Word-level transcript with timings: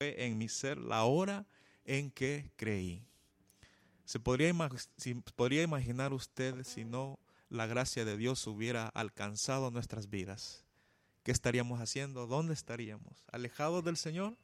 en 0.00 0.38
mi 0.38 0.48
ser 0.48 0.78
la 0.78 1.04
hora 1.04 1.46
en 1.84 2.10
que 2.10 2.50
creí. 2.56 3.06
¿Se 4.04 4.20
podría, 4.20 4.48
imaginar 5.62 6.12
usted 6.12 6.62
si 6.64 6.84
no 6.84 7.18
la 7.48 7.66
gracia 7.66 8.04
de 8.04 8.16
Dios 8.16 8.46
hubiera 8.46 8.88
alcanzado 8.88 9.70
nuestras 9.70 10.08
vidas? 10.08 10.64
¿Qué 11.22 11.32
estaríamos 11.32 11.80
haciendo? 11.80 12.26
¿Dónde 12.26 12.54
estaríamos? 12.54 13.24
¿Alejados 13.32 13.84
del 13.84 13.96
Señor? 13.96 14.36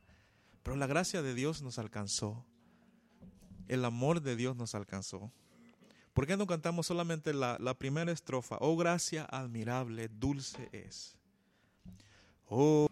Pero 0.62 0.76
la 0.76 0.86
gracia 0.86 1.22
de 1.22 1.34
Dios 1.34 1.62
nos 1.62 1.78
alcanzó. 1.78 2.44
El 3.68 3.84
amor 3.84 4.20
de 4.20 4.34
Dios 4.34 4.56
nos 4.56 4.74
alcanzó. 4.74 5.32
¿Por 6.12 6.26
qué 6.26 6.36
no 6.36 6.46
cantamos 6.46 6.86
solamente 6.86 7.32
la, 7.32 7.56
la 7.60 7.74
primera 7.74 8.10
estrofa? 8.10 8.58
Oh 8.60 8.76
gracia 8.76 9.24
admirable, 9.30 10.08
dulce 10.08 10.68
es. 10.72 11.16
Oh. 12.48 12.88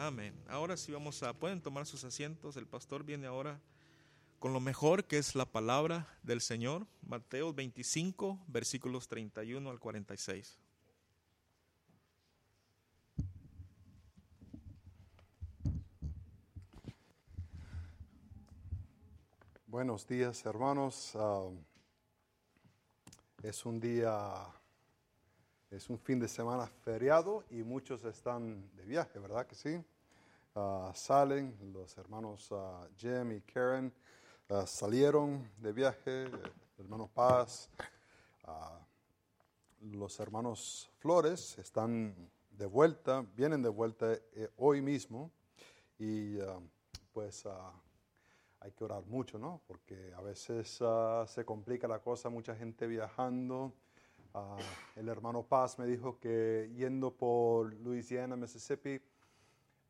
Amén. 0.00 0.32
Ahora 0.46 0.76
sí 0.76 0.92
vamos 0.92 1.24
a, 1.24 1.32
pueden 1.32 1.60
tomar 1.60 1.84
sus 1.84 2.04
asientos. 2.04 2.56
El 2.56 2.68
pastor 2.68 3.02
viene 3.02 3.26
ahora 3.26 3.60
con 4.38 4.52
lo 4.52 4.60
mejor 4.60 5.06
que 5.06 5.18
es 5.18 5.34
la 5.34 5.44
palabra 5.44 6.06
del 6.22 6.40
Señor. 6.40 6.86
Mateo 7.02 7.52
25, 7.52 8.38
versículos 8.46 9.08
31 9.08 9.68
al 9.68 9.80
46. 9.80 10.56
Buenos 19.66 20.06
días, 20.06 20.46
hermanos. 20.46 21.10
Ah, 21.16 21.48
es 23.42 23.66
un 23.66 23.80
día, 23.80 24.46
es 25.70 25.90
un 25.90 25.98
fin 25.98 26.18
de 26.18 26.28
semana 26.28 26.66
feriado 26.66 27.44
y 27.50 27.62
muchos 27.62 28.02
están 28.04 28.70
de 28.74 28.84
viaje, 28.86 29.18
¿verdad 29.18 29.46
que 29.46 29.54
sí? 29.54 29.78
Ah, 30.54 30.92
salen, 30.94 31.54
los 31.72 31.96
hermanos 31.98 32.50
uh, 32.50 32.86
Jim 32.96 33.32
y 33.32 33.40
Karen 33.42 33.92
salieron 34.66 35.46
de 35.58 35.72
viaje, 35.72 36.22
el 36.22 36.50
hermano 36.78 37.06
Paz, 37.12 37.68
los 39.82 40.18
hermanos 40.20 40.90
Flores 41.00 41.58
están 41.58 42.14
de 42.50 42.64
vuelta, 42.64 43.26
vienen 43.36 43.62
de 43.62 43.68
vuelta 43.68 44.14
eh, 44.14 44.48
hoy 44.56 44.80
mismo 44.80 45.30
y 45.98 46.38
pues 47.12 47.44
hay 48.60 48.72
que 48.72 48.84
orar 48.84 49.04
mucho, 49.04 49.38
¿no? 49.38 49.60
Porque 49.66 50.14
a 50.16 50.22
veces 50.22 50.78
ah, 50.80 51.26
se 51.28 51.44
complica 51.44 51.86
la 51.86 51.98
cosa, 52.00 52.30
mucha 52.30 52.56
gente 52.56 52.86
viajando. 52.86 53.74
Ah, 54.40 54.56
el 54.94 55.08
hermano 55.08 55.42
Paz 55.42 55.80
me 55.80 55.86
dijo 55.86 56.20
que 56.20 56.70
yendo 56.76 57.10
por 57.10 57.74
Louisiana, 57.74 58.36
Mississippi, 58.36 59.00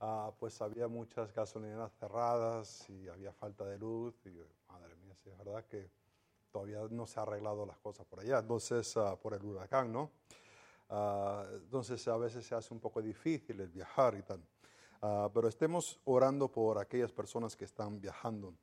ah, 0.01 0.33
pues 0.39 0.63
había 0.63 0.89
muchas 0.89 1.35
gasolineras 1.35 1.93
cerradas 1.99 2.89
y 2.89 3.09
había 3.09 3.31
falta 3.35 3.67
de 3.67 3.77
luz. 3.77 4.15
Y 4.25 4.31
madre 4.73 4.97
mía, 4.97 5.15
sí, 5.23 5.29
es 5.29 5.37
verdad 5.37 5.67
que 5.67 5.91
todavía 6.51 6.81
no 6.91 7.07
se 7.07 7.21
ha 7.21 7.25
arreglado 7.25 7.67
las 7.67 7.79
cosas 7.79 8.07
por 8.07 8.21
allá. 8.21 8.39
Entonces, 8.39 8.95
por 9.21 9.35
el 9.35 9.45
huracán, 9.45 9.93
¿no? 9.93 10.13
entonces, 11.53 12.09
a 12.09 12.17
veces 12.17 12.47
se 12.47 12.55
hace 12.55 12.73
un 12.73 12.81
poco 12.81 13.03
difícil 13.03 13.61
el 13.61 13.69
viajar 13.69 14.15
y 14.15 14.23
tal. 14.23 14.43
Pero 15.35 15.47
estemos 15.47 16.01
orando 16.07 16.51
por 16.51 16.79
aquellas 16.79 17.13
personas 17.13 17.55
que 17.55 17.67
están 17.67 18.01
viajando. 18.01 18.55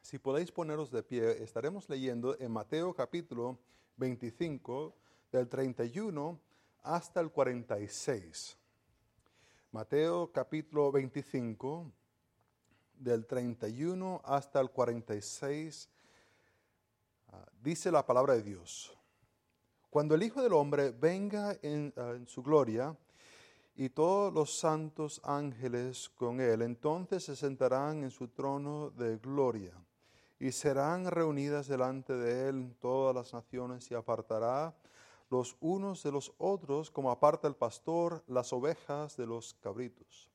Si 0.00 0.20
podéis 0.20 0.52
poneros 0.52 0.92
de 0.92 1.02
pie, 1.02 1.42
estaremos 1.42 1.88
leyendo 1.88 2.38
en 2.38 2.52
Mateo 2.52 2.94
capítulo 2.94 3.58
25, 3.96 4.94
del 5.32 5.48
31 5.48 6.38
hasta 6.82 7.20
el 7.20 7.30
46. 7.30 8.56
Mateo 9.72 10.32
capítulo 10.32 10.90
25, 10.90 11.92
del 12.94 13.26
31 13.26 14.22
hasta 14.24 14.60
el 14.60 14.70
46, 14.70 15.88
ah, 17.28 17.46
dice 17.62 17.92
la 17.92 18.04
palabra 18.04 18.34
de 18.34 18.42
Dios. 18.42 18.96
Cuando 19.90 20.14
el 20.14 20.22
Hijo 20.22 20.42
del 20.42 20.54
Hombre 20.54 20.90
venga 20.90 21.56
en, 21.62 21.92
ah, 21.96 22.12
en 22.16 22.26
su 22.26 22.42
gloria, 22.42 22.96
y 23.78 23.90
todos 23.90 24.34
los 24.34 24.58
santos 24.58 25.20
ángeles 25.22 26.08
con 26.16 26.40
él. 26.40 26.62
Entonces 26.62 27.22
se 27.22 27.36
sentarán 27.36 28.02
en 28.02 28.10
su 28.10 28.26
trono 28.26 28.90
de 28.90 29.18
gloria 29.18 29.72
y 30.40 30.50
serán 30.50 31.08
reunidas 31.08 31.68
delante 31.68 32.12
de 32.12 32.48
él 32.48 32.74
todas 32.80 33.14
las 33.14 33.32
naciones 33.32 33.88
y 33.92 33.94
apartará 33.94 34.74
los 35.30 35.56
unos 35.60 36.02
de 36.02 36.12
los 36.12 36.32
otros 36.38 36.90
como 36.90 37.10
aparta 37.10 37.48
el 37.48 37.56
pastor 37.56 38.24
las 38.26 38.52
ovejas 38.52 39.16
de 39.16 39.26
los 39.26 39.54
cabritos. 39.54 40.30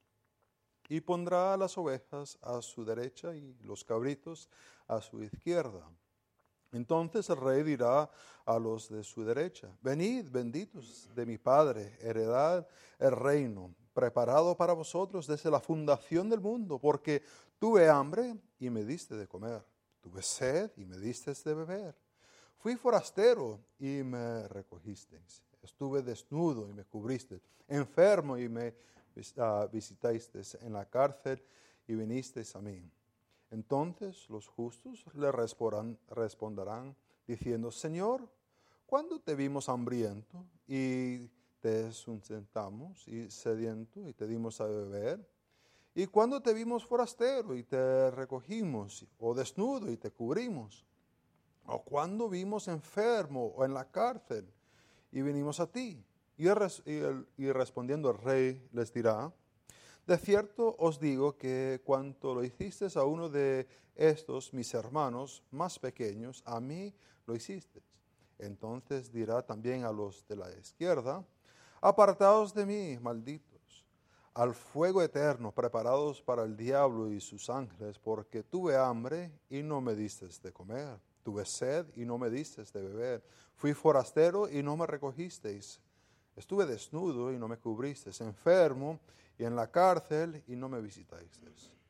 Y 0.90 1.02
pondrá 1.02 1.56
las 1.58 1.78
ovejas 1.78 2.38
a 2.42 2.62
su 2.62 2.86
derecha 2.86 3.36
y 3.36 3.58
los 3.62 3.84
cabritos 3.84 4.50
a 4.88 5.02
su 5.02 5.24
izquierda. 5.24 5.90
Entonces 6.72 7.30
el 7.30 7.38
rey 7.38 7.64
dirá 7.64 8.10
a 8.46 8.60
los 8.60 8.90
de 8.90 9.04
su 9.04 9.24
derecha, 9.24 9.70
venid 9.82 10.30
benditos 10.30 11.10
de 11.16 11.26
mi 11.26 11.38
Padre, 11.38 11.98
heredad 12.02 12.68
el 13.00 13.12
reino, 13.12 13.74
preparado 13.94 14.58
para 14.58 14.74
vosotros 14.74 15.28
desde 15.28 15.52
la 15.52 15.60
fundación 15.60 16.30
del 16.30 16.42
mundo, 16.42 16.80
porque 16.80 17.24
tuve 17.60 17.88
hambre 17.88 18.36
y 18.60 18.70
me 18.70 18.84
diste 18.84 19.16
de 19.16 19.28
comer, 19.28 19.64
tuve 20.02 20.24
sed 20.24 20.72
y 20.76 20.86
me 20.86 20.98
diste 20.98 21.34
de 21.34 21.54
beber, 21.54 21.96
fui 22.64 22.78
forastero 22.78 23.60
y 23.78 24.04
me 24.04 24.48
recogisteis, 24.48 25.44
estuve 25.62 26.02
desnudo 26.02 26.70
y 26.70 26.74
me 26.74 26.86
cubriste, 26.86 27.42
enfermo 27.68 28.38
y 28.38 28.48
me 28.48 28.70
uh, 28.70 29.68
visitasteis 29.70 30.56
en 30.62 30.72
la 30.72 30.86
cárcel 30.86 31.44
y 31.86 31.94
vinisteis 31.94 32.56
a 32.56 32.62
mí. 32.62 32.90
Entonces 33.52 34.30
los 34.30 34.48
justos 34.48 35.04
le 35.14 35.30
responderán 35.30 36.96
diciendo, 37.28 37.70
Señor, 37.70 38.32
¿cuándo 38.86 39.20
te 39.20 39.36
vimos 39.36 39.68
hambriento 39.68 40.46
y 40.66 41.28
te 41.60 41.92
sustentamos 41.92 43.06
y 43.10 43.30
sediento 43.30 44.08
y 44.08 44.14
te 44.14 44.26
dimos 44.26 44.62
a 44.62 44.68
beber? 44.68 45.30
¿Y 45.94 46.08
cuándo 46.08 46.42
te 46.42 46.54
vimos 46.54 46.86
forastero 46.86 47.58
y 47.58 47.64
te 47.64 48.10
recogimos 48.12 49.06
o 49.20 49.36
desnudo 49.36 49.92
y 49.92 49.98
te 49.98 50.12
cubrimos? 50.12 50.86
¿O 51.66 51.82
cuándo 51.84 52.30
vimos 52.30 52.68
enfermo 52.68 53.54
o 53.56 53.64
en 53.64 53.74
la 53.74 53.86
cárcel 53.86 54.46
y 55.12 55.22
vinimos 55.22 55.60
a 55.60 55.68
ti? 55.68 56.04
Y, 56.38 57.52
respondiendo 57.52 58.10
el 58.10 58.18
rey 58.18 58.68
les 58.74 58.92
dirá, 58.92 59.32
de 60.06 60.18
cierto 60.18 60.76
os 60.78 61.00
digo 61.00 61.38
que 61.38 61.82
cuanto 61.86 62.36
lo 62.36 62.44
hiciste 62.44 62.88
a 62.96 63.04
uno 63.04 63.30
de 63.30 63.68
estos 63.96 64.54
mis 64.54 64.74
hermanos 64.74 65.44
más 65.52 65.80
pequeños, 65.80 66.42
a 66.46 66.60
mí 66.60 66.94
lo 67.26 67.36
hiciste. 67.36 67.82
Entonces 68.40 69.14
dirá 69.14 69.42
también 69.42 69.86
a 69.86 69.92
los 69.92 70.28
de 70.28 70.36
la 70.36 70.52
izquierda, 70.52 71.24
apartaos 71.80 72.54
de 72.54 72.66
mí, 72.66 73.00
malditos, 73.00 73.86
al 74.34 74.54
fuego 74.54 75.02
eterno, 75.02 75.54
preparados 75.54 76.22
para 76.22 76.44
el 76.44 76.58
diablo 76.58 77.10
y 77.12 77.22
sus 77.22 77.50
ángeles, 77.50 78.00
porque 78.00 78.44
tuve 78.44 78.76
hambre 78.76 79.32
y 79.50 79.62
no 79.62 79.80
me 79.80 79.96
diste 79.96 80.28
de 80.28 80.52
comer, 80.52 81.00
tuve 81.24 81.46
sed 81.46 81.86
y 81.96 82.06
no 82.06 82.18
me 82.18 82.30
diste 82.30 82.64
de 82.64 82.82
beber, 82.82 83.24
fui 83.56 83.74
forastero 83.74 84.50
y 84.50 84.62
no 84.62 84.76
me 84.78 84.86
recogisteis, 84.86 85.80
estuve 86.36 86.66
desnudo 86.66 87.32
y 87.32 87.40
no 87.40 87.48
me 87.48 87.58
cubristeis, 87.58 88.22
enfermo 88.22 89.00
y 89.38 89.46
en 89.46 89.56
la 89.56 89.72
cárcel 89.72 90.44
y 90.48 90.56
no 90.56 90.70
me 90.70 90.82
visitáis. 90.82 91.40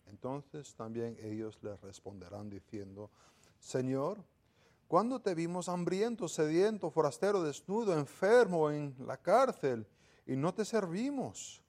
Entonces 0.07 0.73
también 0.75 1.17
ellos 1.21 1.57
le 1.61 1.75
responderán 1.77 2.49
diciendo, 2.49 3.09
Señor, 3.59 4.23
¿cuándo 4.87 5.19
te 5.19 5.33
vimos 5.33 5.67
hambriento, 5.67 6.27
sediento, 6.27 6.91
forastero, 6.91 7.41
desnudo, 7.41 7.97
enfermo 7.97 8.69
en 8.69 8.95
la 8.99 9.17
cárcel 9.17 9.87
y 10.25 10.35
no 10.35 10.53
te 10.53 10.65
servimos? 10.65 11.63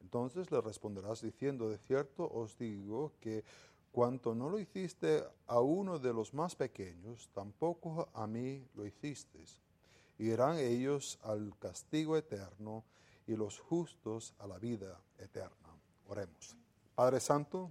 Entonces 0.00 0.50
le 0.52 0.60
responderás 0.60 1.22
diciendo, 1.22 1.68
de 1.68 1.78
cierto 1.78 2.30
os 2.32 2.56
digo 2.56 3.12
que 3.20 3.44
cuanto 3.96 4.34
no 4.34 4.50
lo 4.50 4.58
hiciste 4.58 5.24
a 5.46 5.58
uno 5.62 5.98
de 5.98 6.12
los 6.12 6.34
más 6.34 6.54
pequeños, 6.54 7.30
tampoco 7.32 8.10
a 8.12 8.26
mí 8.26 8.62
lo 8.74 8.84
hiciste. 8.84 9.38
Irán 10.18 10.58
ellos 10.58 11.18
al 11.22 11.58
castigo 11.58 12.14
eterno 12.14 12.84
y 13.26 13.34
los 13.34 13.58
justos 13.58 14.34
a 14.38 14.46
la 14.46 14.58
vida 14.58 15.00
eterna. 15.16 15.70
Oremos. 16.08 16.54
Padre 16.94 17.20
Santo, 17.20 17.70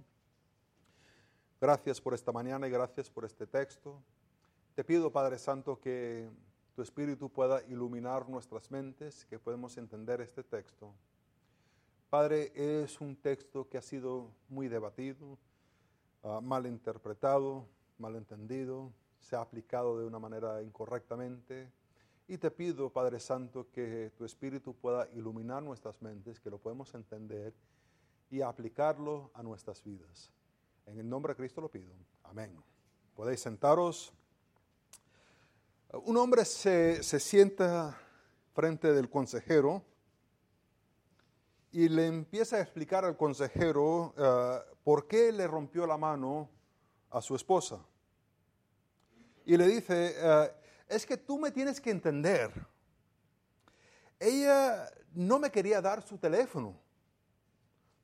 gracias 1.60 2.00
por 2.00 2.12
esta 2.12 2.32
mañana 2.32 2.66
y 2.66 2.72
gracias 2.72 3.08
por 3.08 3.24
este 3.24 3.46
texto. 3.46 4.02
Te 4.74 4.82
pido, 4.82 5.12
Padre 5.12 5.38
Santo, 5.38 5.78
que 5.78 6.28
tu 6.74 6.82
Espíritu 6.82 7.30
pueda 7.30 7.62
iluminar 7.68 8.28
nuestras 8.28 8.68
mentes, 8.72 9.24
que 9.26 9.38
podamos 9.38 9.78
entender 9.78 10.20
este 10.20 10.42
texto. 10.42 10.92
Padre, 12.10 12.50
es 12.56 13.00
un 13.00 13.14
texto 13.14 13.68
que 13.68 13.78
ha 13.78 13.82
sido 13.82 14.32
muy 14.48 14.66
debatido, 14.66 15.38
uh, 16.22 16.40
mal 16.40 16.66
interpretado, 16.66 17.66
mal 17.98 18.16
entendido, 18.16 18.92
se 19.20 19.36
ha 19.36 19.40
aplicado 19.40 19.98
de 19.98 20.06
una 20.06 20.18
manera 20.18 20.62
incorrectamente 20.62 21.70
y 22.28 22.38
te 22.38 22.50
pido, 22.50 22.90
Padre 22.90 23.20
Santo, 23.20 23.70
que 23.70 24.10
tu 24.16 24.24
Espíritu 24.24 24.74
pueda 24.74 25.08
iluminar 25.14 25.62
nuestras 25.62 26.02
mentes, 26.02 26.40
que 26.40 26.50
lo 26.50 26.58
podemos 26.58 26.92
entender 26.94 27.54
y 28.30 28.40
aplicarlo 28.40 29.30
a 29.34 29.42
nuestras 29.44 29.82
vidas. 29.82 30.32
En 30.86 30.98
el 30.98 31.08
nombre 31.08 31.32
de 31.32 31.36
Cristo 31.36 31.60
lo 31.60 31.70
pido. 31.70 31.92
Amén. 32.24 32.52
Podéis 33.14 33.40
sentaros. 33.40 34.12
Un 36.04 36.16
hombre 36.16 36.44
se, 36.44 37.02
sienta 37.02 37.96
frente 38.54 38.92
del 38.92 39.08
consejero 39.08 39.84
y 41.72 41.88
le 41.88 42.06
empieza 42.06 42.56
a 42.56 42.60
explicar 42.60 43.04
al 43.04 43.16
consejero 43.16 44.14
eh, 44.16 44.58
por 44.82 45.06
qué 45.06 45.32
le 45.32 45.46
rompió 45.46 45.86
la 45.86 45.96
mano 45.96 46.48
a 47.10 47.20
su 47.20 47.34
esposa. 47.34 47.84
Y 49.44 49.56
le 49.56 49.66
dice, 49.66 50.14
eh, 50.16 50.50
es 50.88 51.06
que 51.06 51.16
tú 51.16 51.38
me 51.38 51.50
tienes 51.50 51.80
que 51.80 51.90
entender. 51.90 52.50
Ella 54.18 54.88
no 55.12 55.38
me 55.38 55.50
quería 55.50 55.80
dar 55.80 56.02
su 56.02 56.18
teléfono, 56.18 56.78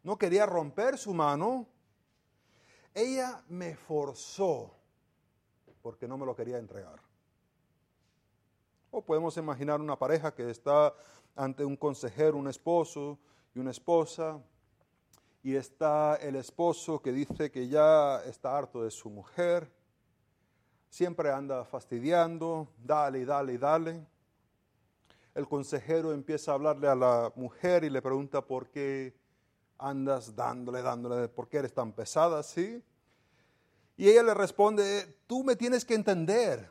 no 0.03 0.19
quería 0.19 0.47
romper 0.47 0.99
su 0.99 1.15
mano. 1.15 1.67
Ella 2.95 3.43
me 3.49 3.75
forzó 3.75 4.77
porque 5.81 6.07
no 6.07 6.19
me 6.19 6.27
lo 6.27 6.37
quería 6.37 6.59
entregar. 6.59 7.01
O 8.91 9.03
podemos 9.03 9.37
imaginar 9.39 9.81
una 9.81 9.99
pareja 9.99 10.35
que 10.35 10.51
está 10.51 10.95
ante 11.35 11.65
un 11.65 11.77
consejero, 11.77 12.37
un 12.37 12.49
esposo 12.49 13.19
y 13.55 13.59
una 13.59 13.71
esposa, 13.71 14.41
y 15.43 15.57
está 15.57 16.17
el 16.17 16.37
esposo 16.37 17.03
que 17.03 17.13
dice 17.13 17.51
que 17.51 17.69
ya 17.69 18.23
está 18.25 18.57
harto 18.57 18.85
de 18.85 18.91
su 18.91 19.11
mujer, 19.11 19.71
siempre 20.89 21.31
anda 21.31 21.65
fastidiando, 21.65 22.69
dale, 22.83 23.25
dale, 23.25 23.59
dale. 23.59 24.07
El 25.35 25.49
consejero 25.49 26.13
empieza 26.13 26.53
a 26.53 26.55
hablarle 26.55 26.89
a 26.89 26.95
la 26.95 27.33
mujer 27.35 27.85
y 27.85 27.91
le 27.91 28.01
pregunta 28.01 28.41
por 28.41 28.69
qué 28.69 29.15
andas 29.79 30.37
dándole, 30.37 30.83
dándole, 30.83 31.29
por 31.29 31.49
qué 31.49 31.59
eres 31.59 31.73
tan 31.73 31.93
pesada 31.93 32.39
así. 32.39 32.83
Y 33.97 34.09
ella 34.09 34.23
le 34.23 34.35
responde, 34.35 35.19
tú 35.27 35.43
me 35.43 35.57
tienes 35.57 35.85
que 35.85 35.95
entender, 35.95 36.71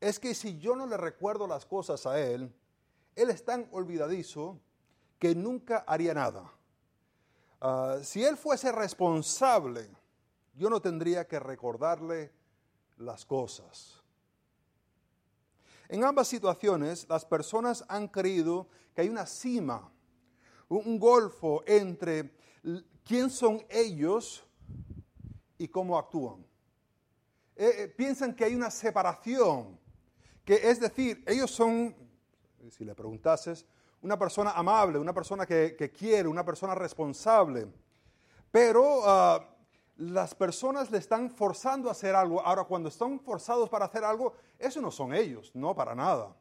es 0.00 0.18
que 0.18 0.34
si 0.34 0.58
yo 0.58 0.74
no 0.74 0.86
le 0.86 0.96
recuerdo 0.96 1.46
las 1.46 1.66
cosas 1.66 2.06
a 2.06 2.20
él, 2.20 2.52
él 3.16 3.30
es 3.30 3.44
tan 3.44 3.68
olvidadizo 3.72 4.60
que 5.18 5.34
nunca 5.34 5.84
haría 5.86 6.14
nada. 6.14 6.52
Ah, 7.60 7.98
si 8.02 8.24
él 8.24 8.36
fuese 8.36 8.70
responsable, 8.70 9.88
yo 10.54 10.70
no 10.70 10.80
tendría 10.80 11.26
que 11.26 11.38
recordarle 11.38 12.32
las 12.98 13.24
cosas. 13.24 14.02
En 15.88 16.04
ambas 16.04 16.28
situaciones, 16.28 17.06
las 17.08 17.24
personas 17.24 17.84
han 17.88 18.08
creído 18.08 18.68
que 18.94 19.02
hay 19.02 19.08
una 19.08 19.26
cima, 19.26 19.90
un 20.68 20.98
golfo 20.98 21.62
entre 21.66 22.34
quién 23.04 23.30
son 23.30 23.64
ellos 23.70 24.44
y 25.56 25.66
cómo 25.68 25.96
actúan. 25.98 26.44
Eh, 27.56 27.72
eh, 27.76 27.88
piensan 27.88 28.34
que 28.34 28.44
hay 28.44 28.54
una 28.54 28.70
separación 28.70 29.78
que 30.44 30.54
es 30.70 30.80
decir, 30.80 31.22
ellos 31.26 31.50
son, 31.50 31.94
si 32.70 32.84
le 32.84 32.94
preguntases, 32.94 33.66
una 34.02 34.18
persona 34.18 34.52
amable, 34.52 34.98
una 34.98 35.12
persona 35.12 35.46
que, 35.46 35.92
quiere, 35.96 36.28
una 36.28 36.44
persona 36.44 36.74
responsable. 36.74 37.66
Pero 38.50 39.02
ah, 39.04 39.44
las 39.96 40.34
personas 40.34 40.90
le 40.90 40.98
están 40.98 41.30
forzando 41.30 41.88
a 41.88 41.92
hacer 41.92 42.14
algo. 42.14 42.40
Ahora, 42.40 42.64
cuando 42.64 42.88
están 42.88 43.18
forzados 43.20 43.68
para 43.68 43.86
hacer 43.86 44.04
algo, 44.04 44.34
eso 44.58 44.80
no 44.80 44.90
son 44.90 45.12
ellos, 45.12 45.50
no 45.54 45.74
para 45.74 45.94
nada. 45.94 46.34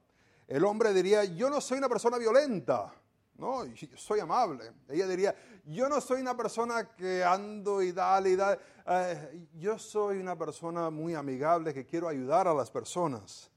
El 0.48 0.64
hombre 0.64 0.94
diría, 0.94 1.26
yo 1.26 1.50
no 1.50 1.60
soy 1.60 1.80
una 1.80 1.90
persona 1.90 2.18
violenta, 2.18 2.94
no, 3.38 3.66
soy 3.96 4.20
amable. 4.20 4.72
Ella 4.88 5.08
diría, 5.08 5.36
yo 5.66 5.90
no 5.90 6.00
soy 6.02 6.22
una 6.22 6.36
persona 6.36 6.96
que 6.96 7.24
ando 7.24 7.82
y 7.82 7.92
dale 7.92 8.30
y 8.30 8.36
dale. 8.36 8.60
Eh, 8.86 9.48
yo 9.56 9.78
soy 9.78 10.18
una 10.18 10.38
persona 10.38 10.90
muy 10.90 11.14
amigable 11.14 11.74
que 11.74 11.86
quiero 11.86 12.08
ayudar 12.08 12.48
a 12.48 12.54
las 12.54 12.72
personas. 12.72 13.52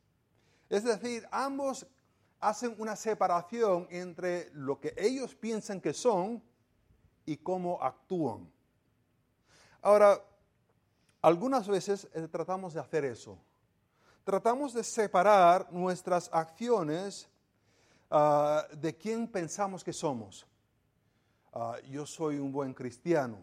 Es 0.68 0.84
decir, 0.84 1.26
ambos 1.30 1.86
hacen 2.40 2.74
una 2.78 2.96
separación 2.96 3.86
entre 3.90 4.50
lo 4.54 4.80
que 4.80 4.94
ellos 4.96 5.34
piensan 5.34 5.80
que 5.80 5.92
son 5.92 6.42
y 7.26 7.36
cómo 7.36 7.82
actúan. 7.82 8.50
Ahora, 9.82 10.22
algunas 11.22 11.68
veces 11.68 12.08
eh, 12.14 12.26
tratamos 12.28 12.74
de 12.74 12.80
hacer 12.80 13.04
eso. 13.04 13.38
Tratamos 14.24 14.72
de 14.72 14.82
separar 14.82 15.70
nuestras 15.70 16.30
acciones 16.32 17.28
ah, 18.10 18.66
de 18.72 18.96
quién 18.96 19.28
pensamos 19.28 19.84
que 19.84 19.92
somos. 19.92 20.46
Ah, 21.52 21.76
yo 21.90 22.06
soy 22.06 22.38
un 22.38 22.52
buen 22.52 22.72
cristiano. 22.72 23.38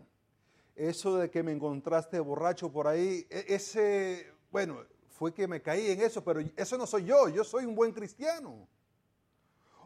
Eso 0.76 1.18
de 1.18 1.30
que 1.30 1.44
me 1.44 1.52
encontraste 1.52 2.20
borracho 2.20 2.72
por 2.72 2.88
ahí, 2.88 3.28
e-, 3.30 3.46
ese, 3.48 4.32
bueno, 4.52 4.80
fue 5.10 5.34
que 5.34 5.48
me 5.48 5.62
caí 5.62 5.92
en 5.92 6.02
eso, 6.02 6.24
pero 6.24 6.40
eso 6.56 6.78
no 6.78 6.86
soy 6.86 7.06
yo, 7.06 7.30
yo 7.30 7.44
soy 7.44 7.66
un 7.66 7.76
buen 7.76 7.92
cristiano. 7.92 8.68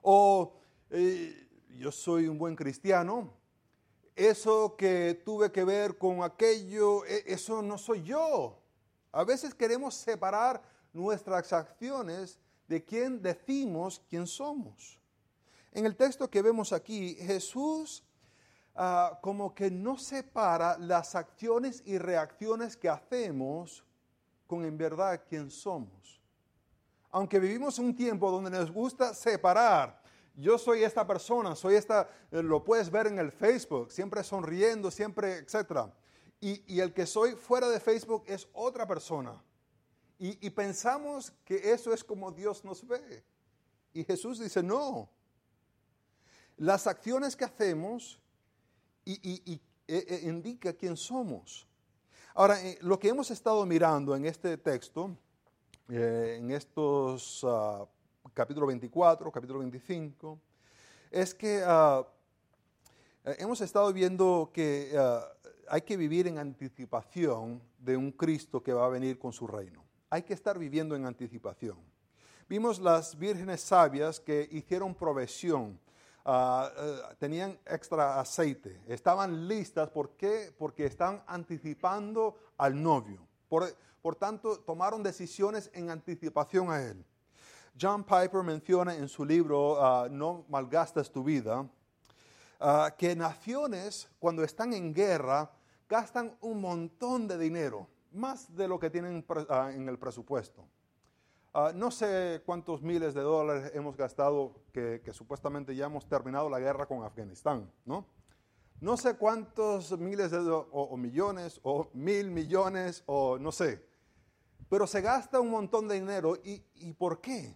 O 0.01 0.53
eh, 0.89 1.47
yo 1.77 1.91
soy 1.91 2.27
un 2.27 2.37
buen 2.37 2.55
cristiano, 2.55 3.33
eso 4.15 4.75
que 4.75 5.21
tuve 5.25 5.51
que 5.51 5.63
ver 5.63 5.97
con 5.97 6.23
aquello, 6.23 7.05
e, 7.05 7.23
eso 7.27 7.61
no 7.61 7.77
soy 7.77 8.03
yo. 8.03 8.59
A 9.11 9.23
veces 9.23 9.53
queremos 9.53 9.95
separar 9.95 10.61
nuestras 10.93 11.51
acciones 11.53 12.39
de 12.67 12.83
quién 12.83 13.21
decimos 13.21 14.01
quién 14.09 14.27
somos. 14.27 14.99
En 15.71 15.85
el 15.85 15.95
texto 15.95 16.29
que 16.29 16.41
vemos 16.41 16.73
aquí, 16.73 17.15
Jesús 17.15 18.03
ah, 18.75 19.19
como 19.21 19.53
que 19.53 19.71
no 19.71 19.97
separa 19.97 20.77
las 20.77 21.15
acciones 21.15 21.81
y 21.85 21.97
reacciones 21.97 22.77
que 22.77 22.89
hacemos 22.89 23.83
con 24.47 24.65
en 24.65 24.77
verdad 24.77 25.23
quién 25.27 25.49
somos. 25.49 26.20
Aunque 27.11 27.39
vivimos 27.39 27.77
un 27.77 27.95
tiempo 27.95 28.31
donde 28.31 28.49
nos 28.49 28.71
gusta 28.71 29.13
separar, 29.13 30.01
yo 30.35 30.57
soy 30.57 30.83
esta 30.83 31.05
persona, 31.05 31.55
soy 31.55 31.75
esta, 31.75 32.09
eh, 32.31 32.41
lo 32.41 32.63
puedes 32.63 32.89
ver 32.89 33.07
en 33.07 33.19
el 33.19 33.31
Facebook, 33.31 33.91
siempre 33.91 34.23
sonriendo, 34.23 34.89
siempre, 34.89 35.39
etc. 35.39 35.91
Y, 36.39 36.79
el 36.79 36.93
que 36.93 37.05
soy 37.05 37.33
fuera 37.33 37.69
de 37.69 37.79
Facebook 37.79 38.23
es 38.25 38.47
otra 38.53 38.87
persona. 38.87 39.41
Y, 40.17 40.49
pensamos 40.51 41.33
que 41.43 41.71
eso 41.71 41.93
es 41.93 42.03
como 42.03 42.31
Dios 42.31 42.63
nos 42.63 42.87
ve. 42.87 43.23
Y 43.91 44.03
Jesús 44.03 44.39
dice, 44.39 44.61
no. 44.61 45.09
Las 46.57 46.85
acciones 46.85 47.35
que 47.35 47.43
hacemos 47.43 48.19
y, 49.03 49.51
e, 49.53 49.59
e, 49.87 50.29
indica 50.29 50.73
quién 50.73 50.95
somos. 50.95 51.67
Ahora, 52.35 52.63
eh, 52.63 52.77
lo 52.81 52.99
que 52.99 53.09
hemos 53.09 53.31
estado 53.31 53.65
mirando 53.65 54.15
en 54.15 54.25
este 54.25 54.57
texto, 54.57 55.17
eh, 55.93 56.37
en 56.39 56.51
estos 56.51 57.43
uh, 57.43 57.85
capítulo 58.33 58.65
24, 58.67 59.29
capítulo 59.29 59.59
25, 59.59 60.39
es 61.11 61.33
que 61.33 61.59
eh, 61.59 63.35
hemos 63.39 63.59
estado 63.59 63.91
viendo 63.91 64.51
que 64.53 64.93
ah, 64.97 65.27
hay 65.67 65.81
que 65.81 65.97
vivir 65.97 66.27
en 66.27 66.37
anticipación 66.37 67.61
de 67.77 67.97
un 67.97 68.13
Cristo 68.13 68.63
que 68.63 68.71
va 68.71 68.85
a 68.85 68.89
venir 68.89 69.19
con 69.19 69.33
su 69.33 69.45
reino. 69.45 69.83
Hay 70.09 70.23
que 70.23 70.33
estar 70.33 70.57
viviendo 70.57 70.95
en 70.95 71.05
anticipación. 71.05 71.77
Vimos 72.47 72.79
las 72.79 73.17
vírgenes 73.17 73.59
sabias 73.59 74.19
que 74.19 74.47
hicieron 74.49 74.95
provisión 74.95 75.77
eh, 76.25 77.01
tenían 77.17 77.59
extra 77.65 78.19
aceite, 78.19 78.79
estaban 78.87 79.47
listas, 79.47 79.89
¿por 79.89 80.11
qué? 80.11 80.53
Porque 80.57 80.85
están 80.85 81.21
anticipando 81.27 82.37
al 82.57 82.81
novio. 82.81 83.27
Por, 83.51 84.15
tanto, 84.15 84.59
tomaron 84.61 85.03
decisiones 85.03 85.69
en 85.73 85.89
anticipación 85.89 86.71
a 86.71 86.81
él. 86.81 87.05
John 87.79 88.05
Piper 88.05 88.43
menciona 88.43 88.95
en 88.95 89.09
su 89.09 89.25
libro 89.25 89.83
ah, 89.83 90.07
No 90.09 90.45
malgastas 90.47 91.11
tu 91.11 91.21
vida, 91.21 91.67
ah, 92.61 92.95
que 92.97 93.13
naciones 93.13 94.09
cuando 94.19 94.41
están 94.45 94.71
en 94.71 94.93
guerra 94.93 95.51
gastan 95.89 96.37
un 96.39 96.61
montón 96.61 97.27
de 97.27 97.37
dinero, 97.37 97.89
más 98.13 98.55
de 98.55 98.69
lo 98.69 98.79
que 98.79 98.89
tienen 98.89 99.25
en 99.73 99.89
el 99.89 99.99
presupuesto. 99.99 100.65
Ah, 101.53 101.73
no 101.75 101.91
sé 101.91 102.41
cuántos 102.45 102.81
miles 102.81 103.13
de 103.13 103.19
dólares 103.19 103.71
hemos 103.73 103.97
gastado 103.97 104.61
que, 104.71 105.01
supuestamente 105.11 105.75
ya 105.75 105.87
hemos 105.87 106.07
terminado 106.07 106.49
la 106.49 106.59
guerra 106.59 106.85
con 106.85 107.03
Afganistán, 107.03 107.69
¿no? 107.83 108.05
No 108.81 108.97
sé 108.97 109.13
cuántos 109.15 109.95
miles 109.99 110.31
de 110.31 110.39
o, 110.39 110.97
millones 110.97 111.59
o 111.61 111.87
mil 111.93 112.31
millones 112.31 113.03
o 113.05 113.37
no 113.37 113.51
sé. 113.51 113.85
Pero 114.69 114.87
se 114.87 115.01
gasta 115.01 115.39
un 115.39 115.51
montón 115.51 115.87
de 115.87 115.99
dinero. 115.99 116.35
¿Y, 116.43 116.63
¿Y 116.73 116.91
por 116.93 117.21
qué? 117.21 117.55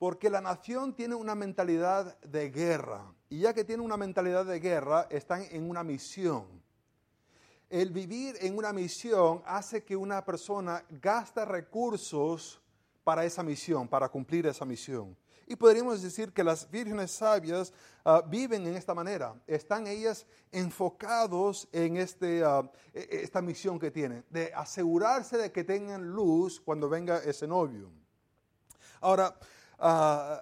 Porque 0.00 0.28
la 0.28 0.40
nación 0.40 0.96
tiene 0.96 1.14
una 1.14 1.36
mentalidad 1.36 2.18
de 2.22 2.50
guerra. 2.50 3.14
Y 3.28 3.38
ya 3.38 3.54
que 3.54 3.62
tiene 3.62 3.84
una 3.84 3.96
mentalidad 3.96 4.44
de 4.44 4.58
guerra, 4.58 5.06
están 5.10 5.46
en 5.48 5.70
una 5.70 5.84
misión. 5.84 6.60
El 7.68 7.92
vivir 7.92 8.36
en 8.40 8.58
una 8.58 8.72
misión 8.72 9.44
hace 9.46 9.84
que 9.84 9.94
una 9.94 10.24
persona 10.24 10.84
gasta 10.90 11.44
recursos 11.44 12.60
para 13.04 13.24
esa 13.24 13.44
misión, 13.44 13.86
para 13.86 14.08
cumplir 14.08 14.48
esa 14.48 14.64
misión. 14.64 15.16
Y 15.50 15.56
podríamos 15.56 16.00
decir 16.00 16.32
que 16.32 16.44
las 16.44 16.70
vírgenes 16.70 17.10
sabias 17.10 17.72
ah, 18.04 18.22
viven 18.24 18.64
en 18.68 18.76
esta 18.76 18.94
manera. 18.94 19.34
Están 19.48 19.88
ellas 19.88 20.24
enfocados 20.52 21.68
en 21.72 21.96
este, 21.96 22.44
ah, 22.44 22.70
e, 22.94 23.00
e, 23.00 23.22
esta 23.24 23.42
misión 23.42 23.76
que 23.76 23.90
tienen, 23.90 24.24
de 24.30 24.54
asegurarse 24.54 25.36
de 25.36 25.50
que 25.50 25.64
tengan 25.64 26.06
luz 26.06 26.60
cuando 26.60 26.88
venga 26.88 27.18
ese 27.24 27.48
novio. 27.48 27.90
Ahora, 29.00 29.36
ah, 29.80 30.40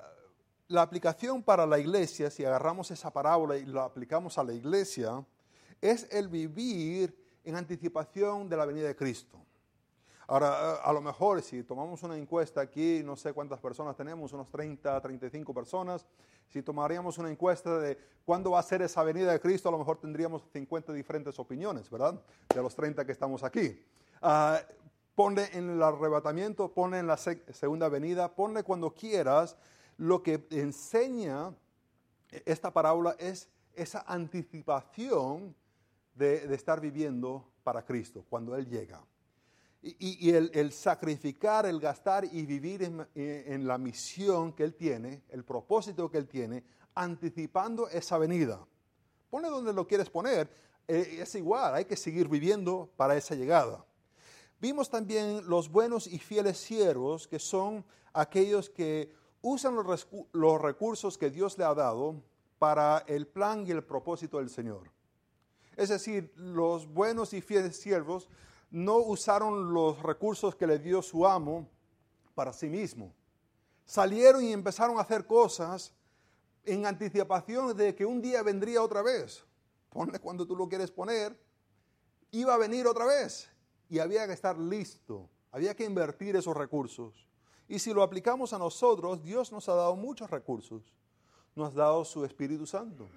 la 0.67 0.83
aplicación 0.83 1.43
para 1.43 1.65
la 1.65 1.79
iglesia, 1.79 2.31
si 2.31 2.45
agarramos 2.45 2.91
esa 2.91 3.11
parábola 3.11 3.57
y 3.57 3.65
la 3.65 3.85
aplicamos 3.85 4.37
a 4.37 4.45
la 4.45 4.53
iglesia, 4.53 5.25
es 5.81 6.07
el 6.11 6.29
vivir 6.29 7.17
en 7.45 7.57
anticipación 7.57 8.47
de 8.47 8.59
la 8.59 8.67
venida 8.67 8.89
de 8.89 8.95
Cristo. 8.95 9.41
Ahora, 10.31 10.75
a 10.75 10.93
lo 10.93 11.01
mejor 11.01 11.41
si 11.41 11.63
tomamos 11.63 12.03
una 12.03 12.15
encuesta 12.15 12.61
aquí, 12.61 13.01
no 13.03 13.17
sé 13.17 13.33
cuántas 13.33 13.59
personas 13.61 13.97
tenemos, 13.97 14.31
unos 14.35 14.51
30, 14.51 15.01
35 15.01 15.55
personas, 15.55 16.05
si 16.49 16.63
tomaríamos 16.63 17.17
una 17.17 17.31
encuesta 17.31 17.79
de 17.79 17.97
cuándo 18.27 18.51
va 18.51 18.59
a 18.59 18.63
ser 18.63 18.83
esa 18.83 19.03
venida 19.03 19.33
de 19.33 19.41
Cristo, 19.41 19.71
a 19.71 19.73
lo 19.73 19.79
mejor 19.79 19.97
tendríamos 19.97 20.43
50 20.53 20.93
diferentes 20.93 21.39
opiniones, 21.39 21.89
¿verdad? 21.89 22.21
De 22.55 22.61
los 22.61 22.75
30 22.75 23.07
que 23.07 23.13
estamos 23.13 23.43
aquí. 23.43 23.83
Uh, 24.21 24.59
ponle 25.15 25.49
en 25.55 25.71
el 25.71 25.83
arrebatamiento, 25.83 26.75
ponle 26.75 26.99
en 26.99 27.07
la 27.07 27.17
segunda 27.17 27.89
venida, 27.89 28.35
ponle 28.35 28.63
cuando 28.65 28.93
quieras. 28.93 29.57
Lo 29.97 30.23
que 30.23 30.47
enseña 30.51 31.55
esta 32.45 32.71
parábola 32.71 33.17
es 33.19 33.49
esa 33.75 34.05
anticipación 34.07 35.57
de 36.13 36.55
estar 36.55 36.83
viviendo 36.83 37.49
para 37.63 37.83
Cristo 37.83 38.27
cuando 38.29 38.55
Él 38.55 38.69
llega. 38.69 39.01
Y, 39.81 40.31
el, 40.31 40.73
sacrificar, 40.73 41.65
el 41.65 41.79
gastar 41.79 42.25
y 42.25 42.45
vivir 42.45 42.83
en, 43.15 43.67
la 43.67 43.79
misión 43.79 44.53
que 44.53 44.65
Él 44.65 44.75
tiene, 44.75 45.23
el 45.29 45.45
propósito 45.45 46.11
que 46.11 46.19
Él 46.19 46.27
tiene, 46.27 46.65
anticipando 46.95 47.89
esa 47.89 48.19
venida. 48.19 48.67
Pone 49.31 49.49
donde 49.49 49.73
lo 49.73 49.87
quieres 49.87 50.11
poner, 50.11 50.51
eh, 50.89 51.19
es 51.21 51.35
igual, 51.37 51.75
hay 51.75 51.85
que 51.85 51.97
seguir 51.97 52.29
viviendo 52.29 52.91
para 52.97 53.17
esa 53.17 53.37
llegada. 53.37 53.85
Vimos 54.61 54.91
también 54.91 55.49
los 55.49 55.71
buenos 55.71 56.09
y 56.09 56.19
fieles 56.19 56.59
siervos, 56.59 57.29
que 57.29 57.39
son 57.39 57.85
aquellos 58.13 58.69
que 58.69 59.13
usan 59.43 59.77
los, 59.77 60.09
los 60.33 60.61
recursos 60.61 61.17
que 61.17 61.31
Dios 61.31 61.57
le 61.57 61.65
ha 61.65 61.75
dado 61.75 62.21
para 62.59 63.05
el 63.07 63.29
plan 63.29 63.65
y 63.67 63.71
el 63.71 63.85
propósito 63.85 64.39
del 64.39 64.51
Señor. 64.51 64.91
Es 65.77 65.91
decir, 65.91 66.33
los 66.35 66.89
buenos 66.89 67.33
y 67.33 67.41
fieles 67.41 67.77
siervos 67.77 68.29
no 68.71 68.99
usaron 68.99 69.73
los 69.73 70.03
recursos 70.03 70.55
que 70.55 70.67
le 70.67 70.79
dio 70.79 71.03
su 71.03 71.27
amo 71.27 71.69
para 72.35 72.53
sí 72.53 72.69
mismo. 72.69 73.13
Salieron 73.85 74.45
y 74.45 74.53
empezaron 74.53 74.99
a 74.99 75.03
hacer 75.03 75.27
cosas 75.27 75.95
en 76.65 76.85
anticipación 76.85 77.75
de 77.77 77.95
que 77.95 78.05
un 78.05 78.21
día 78.21 78.43
vendría 78.43 78.83
otra 78.83 79.03
vez. 79.03 79.45
Ponle 79.89 80.19
cuando 80.19 80.47
tú 80.47 80.55
lo 80.55 80.69
quieres 80.69 80.91
poner. 80.91 81.39
Iba 82.31 82.55
a 82.55 82.59
venir 82.59 82.87
otra 82.87 83.07
vez 83.07 83.49
y 83.89 83.99
había 83.99 84.27
que 84.27 84.35
estar 84.35 84.59
listo. 84.59 85.31
Había 85.51 85.75
que 85.75 85.85
invertir 85.85 86.37
esos 86.37 86.55
recursos. 86.55 87.27
Y 87.67 87.79
si 87.79 87.95
lo 87.95 88.03
aplicamos 88.03 88.53
a 88.53 88.59
nosotros, 88.59 89.23
Dios 89.23 89.51
nos 89.51 89.69
ha 89.69 89.75
dado 89.75 89.97
muchos 89.97 90.31
recursos. 90.31 90.83
Nos 91.55 91.73
ha 91.73 91.79
dado 91.79 92.05
su 92.05 92.25
Espíritu 92.25 92.67
Santo. 92.67 93.09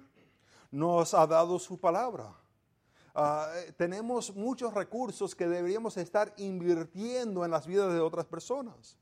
Nos 0.70 1.12
ha 1.12 1.26
dado 1.26 1.58
su 1.58 1.78
palabra 1.78 2.34
Ah, 3.14 3.52
tenemos 3.76 4.34
muchos 4.34 4.72
recursos 4.72 5.34
que 5.34 5.46
deberíamos 5.46 5.98
estar 5.98 6.32
invirtiendo 6.38 7.44
en 7.44 7.50
las 7.50 7.66
vidas 7.66 7.92
de 7.92 8.00
otras 8.00 8.24
personas. 8.24 8.96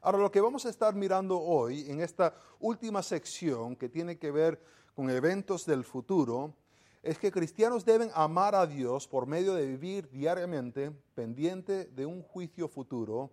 Ahora, 0.00 0.18
lo 0.18 0.30
que 0.30 0.40
vamos 0.40 0.64
a 0.64 0.68
estar 0.68 0.94
mirando 0.94 1.40
hoy 1.40 1.90
en 1.90 2.00
esta 2.00 2.34
última 2.60 3.02
sección 3.02 3.74
que 3.74 3.88
tiene 3.88 4.16
que 4.16 4.30
ver 4.30 4.62
con 4.94 5.10
eventos 5.10 5.66
del 5.66 5.82
futuro, 5.82 6.54
es 7.02 7.18
que 7.18 7.32
cristianos 7.32 7.84
deben 7.84 8.10
amar 8.14 8.54
a 8.54 8.66
Dios 8.66 9.08
por 9.08 9.26
medio 9.26 9.54
de 9.54 9.66
vivir 9.66 10.08
diariamente 10.10 10.90
pendiente 11.14 11.86
de 11.86 12.06
un 12.06 12.22
juicio 12.22 12.68
futuro, 12.68 13.30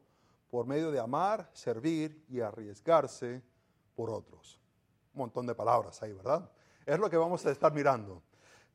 por 0.50 0.66
medio 0.66 0.92
de 0.92 1.00
amar, 1.00 1.50
servir 1.54 2.24
y 2.30 2.40
arriesgarse 2.40 3.44
por 3.96 4.10
otros. 4.10 4.60
Un 5.14 5.20
montón 5.20 5.46
de 5.46 5.54
palabras 5.54 6.02
ahí, 6.02 6.14
¿verdad? 6.14 6.50
Es 6.86 7.00
lo 7.00 7.10
que 7.10 7.18
vamos 7.18 7.46
a 7.46 7.52
estar 7.52 7.74
mirando 7.74 8.22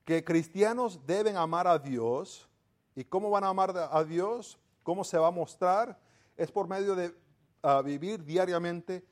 que 0.04 0.24
cristianos 0.24 1.04
deben 1.06 1.36
amar 1.36 1.66
a 1.66 1.78
Dios. 1.78 2.48
¿Y 2.94 3.04
cómo 3.04 3.30
van 3.30 3.44
a 3.44 3.48
amar 3.48 3.74
a 3.76 4.04
Dios? 4.04 4.58
¿Cómo 4.82 5.04
se 5.04 5.18
va 5.18 5.28
a 5.28 5.32
mostrar? 5.32 5.98
Es 6.36 6.50
por 6.50 6.68
medio 6.68 6.94
de 6.94 7.14
ah, 7.62 7.82
vivir 7.82 8.24
diariamente 8.24 9.04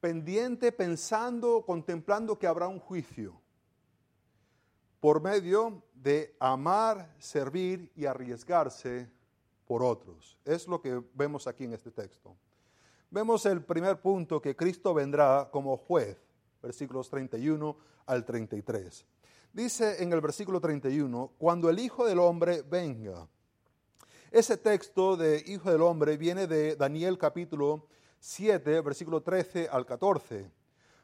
pendiente, 0.00 0.72
pensando, 0.72 1.64
contemplando 1.64 2.38
que 2.38 2.46
habrá 2.46 2.68
un 2.68 2.78
juicio. 2.78 3.40
Por 5.00 5.20
medio 5.20 5.82
de 5.94 6.36
amar, 6.38 7.14
servir 7.18 7.90
y 7.94 8.06
arriesgarse 8.06 9.10
por 9.66 9.82
otros. 9.82 10.38
Es 10.44 10.66
lo 10.68 10.80
que 10.80 11.02
vemos 11.14 11.46
aquí 11.46 11.64
en 11.64 11.72
este 11.72 11.90
texto. 11.90 12.36
Vemos 13.10 13.46
el 13.46 13.62
primer 13.62 14.00
punto 14.00 14.40
que 14.40 14.56
Cristo 14.56 14.94
vendrá 14.94 15.48
como 15.50 15.76
juez, 15.76 16.18
versículos 16.62 17.08
31 17.08 17.76
al 18.06 18.24
33. 18.24 19.06
Dice 19.56 20.02
en 20.02 20.12
el 20.12 20.20
versículo 20.20 20.60
31, 20.60 21.32
cuando 21.38 21.70
el 21.70 21.78
Hijo 21.78 22.04
del 22.04 22.18
Hombre 22.18 22.60
venga. 22.60 23.26
Ese 24.30 24.58
texto 24.58 25.16
de 25.16 25.42
Hijo 25.46 25.72
del 25.72 25.80
Hombre 25.80 26.18
viene 26.18 26.46
de 26.46 26.76
Daniel 26.76 27.16
capítulo 27.16 27.86
7, 28.20 28.82
versículo 28.82 29.22
13 29.22 29.70
al 29.72 29.86
14, 29.86 30.50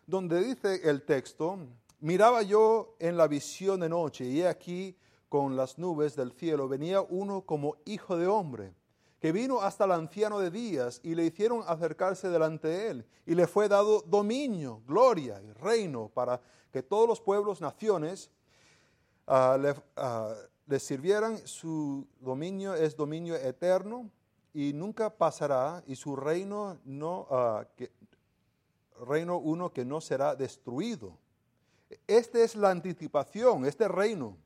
donde 0.06 0.44
dice 0.44 0.86
el 0.86 1.00
texto, 1.00 1.60
miraba 2.00 2.42
yo 2.42 2.94
en 2.98 3.16
la 3.16 3.26
visión 3.26 3.80
de 3.80 3.88
noche 3.88 4.26
y 4.26 4.42
he 4.42 4.48
aquí 4.48 4.98
con 5.30 5.56
las 5.56 5.78
nubes 5.78 6.14
del 6.14 6.32
cielo 6.32 6.68
venía 6.68 7.00
uno 7.00 7.46
como 7.46 7.76
Hijo 7.86 8.18
de 8.18 8.26
Hombre 8.26 8.74
que 9.18 9.32
vino 9.32 9.62
hasta 9.62 9.84
el 9.84 9.92
anciano 9.92 10.40
de 10.40 10.50
días 10.50 11.00
y 11.02 11.14
le 11.14 11.24
hicieron 11.24 11.62
acercarse 11.66 12.28
delante 12.28 12.66
de 12.66 12.90
él, 12.90 13.06
y 13.24 13.36
le 13.36 13.46
fue 13.46 13.68
dado 13.68 14.02
dominio, 14.02 14.82
gloria 14.84 15.40
y 15.40 15.52
reino 15.52 16.10
para 16.12 16.40
que 16.72 16.82
todos 16.82 17.06
los 17.06 17.20
pueblos, 17.20 17.60
naciones, 17.60 18.32
Ah, 19.26 19.58
ah, 19.96 20.34
le, 20.66 20.78
sirvieran, 20.78 21.38
su 21.46 22.06
dominio 22.20 22.74
es 22.74 22.96
dominio 22.96 23.36
eterno 23.36 24.10
y 24.52 24.72
nunca 24.72 25.10
pasará, 25.10 25.82
y 25.86 25.96
su 25.96 26.16
reino 26.16 26.78
no, 26.84 27.26
que, 27.76 27.90
reino 29.06 29.38
uno 29.38 29.72
que 29.72 29.84
no 29.84 30.00
será 30.00 30.34
destruido. 30.34 31.18
Esta 32.06 32.40
es 32.40 32.56
la 32.56 32.70
anticipación, 32.70 33.64
este 33.64 33.88
reino. 33.88 34.36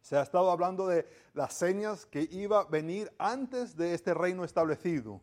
Se 0.00 0.16
ha 0.16 0.22
estado 0.22 0.50
hablando 0.50 0.86
de 0.86 1.06
las 1.34 1.54
señas 1.54 2.06
que 2.06 2.28
iba 2.30 2.60
a 2.60 2.64
venir 2.64 3.12
antes 3.18 3.76
de 3.76 3.94
este 3.94 4.14
reino 4.14 4.44
establecido. 4.44 5.20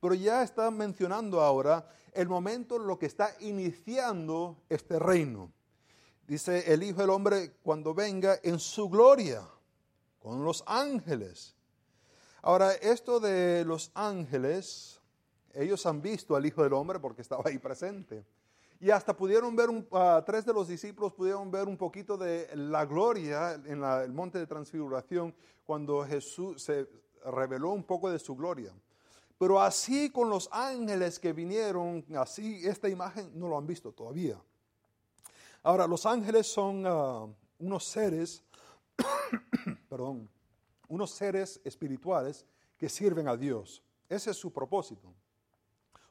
Pero 0.00 0.14
ya 0.14 0.42
está 0.42 0.70
mencionando 0.70 1.40
ahora 1.40 1.88
el 2.12 2.28
momento 2.28 2.76
en 2.76 2.86
lo 2.86 2.98
que 2.98 3.06
está 3.06 3.30
iniciando 3.40 4.56
este 4.68 4.98
reino. 4.98 5.52
Dice 6.26 6.72
el 6.72 6.82
Hijo 6.82 7.02
del 7.02 7.10
Hombre 7.10 7.52
cuando 7.62 7.92
venga 7.92 8.38
en 8.42 8.58
su 8.58 8.88
gloria, 8.88 9.46
con 10.18 10.42
los 10.42 10.64
ángeles. 10.66 11.54
Ahora, 12.40 12.72
esto 12.72 13.20
de 13.20 13.62
los 13.66 13.90
ángeles, 13.94 15.00
ellos 15.52 15.84
han 15.84 16.00
visto 16.00 16.34
al 16.34 16.46
Hijo 16.46 16.62
del 16.62 16.72
Hombre 16.72 16.98
porque 16.98 17.20
estaba 17.20 17.42
ahí 17.44 17.58
presente. 17.58 18.24
Y 18.80 18.90
hasta 18.90 19.14
pudieron 19.14 19.54
ver, 19.54 19.68
un, 19.68 19.86
tres 20.24 20.46
de 20.46 20.54
los 20.54 20.66
discípulos 20.66 21.12
pudieron 21.12 21.50
ver 21.50 21.68
un 21.68 21.76
poquito 21.76 22.16
de 22.16 22.48
la 22.54 22.86
gloria 22.86 23.54
en 23.66 23.84
el 23.84 24.12
monte 24.12 24.38
de 24.38 24.46
transfiguración 24.46 25.34
cuando 25.66 26.04
Jesús 26.06 26.62
se 26.62 26.88
reveló 27.26 27.70
un 27.70 27.84
poco 27.84 28.10
de 28.10 28.18
su 28.18 28.34
gloria. 28.34 28.72
Pero 29.38 29.60
así 29.60 30.08
con 30.08 30.30
los 30.30 30.48
ángeles 30.50 31.18
que 31.18 31.34
vinieron, 31.34 32.02
así 32.16 32.66
esta 32.66 32.88
imagen 32.88 33.30
no 33.34 33.48
lo 33.48 33.58
han 33.58 33.66
visto 33.66 33.92
todavía. 33.92 34.40
Ahora, 35.66 35.86
los 35.86 36.04
ángeles 36.04 36.46
son 36.46 36.84
ah, 36.86 37.26
unos 37.58 37.84
seres, 37.86 38.44
perdón, 39.88 40.28
unos 40.88 41.10
seres 41.12 41.58
espirituales 41.64 42.44
que 42.76 42.90
sirven 42.90 43.28
a 43.28 43.34
Dios. 43.34 43.82
Ese 44.06 44.32
es 44.32 44.36
su 44.36 44.52
propósito. 44.52 45.14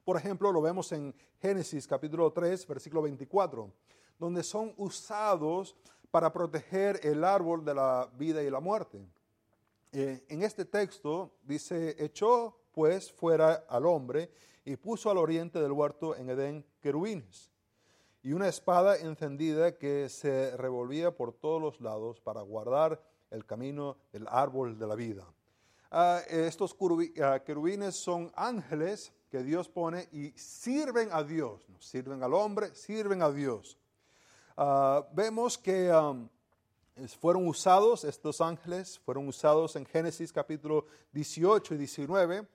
Por 0.03 0.17
ejemplo, 0.17 0.51
lo 0.51 0.59
vemos 0.59 0.91
en 0.91 1.13
Génesis 1.39 1.85
capítulo 1.85 2.33
3, 2.33 2.65
versículo 2.65 3.03
24, 3.03 3.71
donde 4.17 4.41
son 4.41 4.73
usados 4.75 5.75
para 6.09 6.33
proteger 6.33 6.99
el 7.03 7.23
árbol 7.23 7.63
de 7.63 7.75
la 7.75 8.09
vida 8.17 8.41
y 8.41 8.49
la 8.49 8.59
muerte. 8.59 9.05
Eh, 9.91 10.25
en 10.29 10.41
este 10.41 10.65
texto 10.65 11.35
dice, 11.43 11.95
echó 12.03 12.57
pues 12.71 13.11
fuera 13.11 13.65
al 13.69 13.85
hombre 13.85 14.31
y 14.65 14.77
puso 14.77 15.11
al 15.11 15.19
oriente 15.19 15.61
del 15.61 15.73
huerto 15.73 16.15
en 16.15 16.31
Edén 16.31 16.65
querubines 16.81 17.52
y 18.23 18.31
una 18.31 18.47
espada 18.47 18.97
encendida 18.97 19.77
que 19.77 20.07
se 20.07 20.55
revolvía 20.55 21.15
por 21.15 21.33
todos 21.33 21.61
los 21.61 21.81
lados 21.81 22.21
para 22.21 22.41
guardar 22.41 23.01
el 23.29 23.45
camino 23.45 23.97
del 24.13 24.25
árbol 24.29 24.79
de 24.79 24.87
la 24.87 24.95
vida. 24.95 25.27
Ah, 25.91 26.21
estos 26.29 26.75
ah, 27.21 27.39
querubines 27.45 27.95
son 27.95 28.31
ángeles 28.35 29.11
que 29.29 29.43
Dios 29.43 29.67
pone 29.67 30.07
y 30.13 30.31
sirven 30.31 31.09
a 31.11 31.21
Dios, 31.21 31.67
no 31.67 31.81
sirven 31.81 32.23
al 32.23 32.33
hombre, 32.33 32.73
sirven 32.73 33.21
a 33.21 33.29
Dios. 33.29 33.77
Ah, 34.55 35.05
vemos 35.11 35.57
que 35.57 35.91
fueron 37.19 37.47
usados, 37.47 38.05
estos 38.05 38.39
ángeles 38.39 38.99
fueron 38.99 39.27
usados 39.27 39.75
en 39.75 39.85
Génesis 39.85 40.31
capítulo 40.31 40.85
18 41.11 41.73
y 41.73 41.77
19 41.77 42.47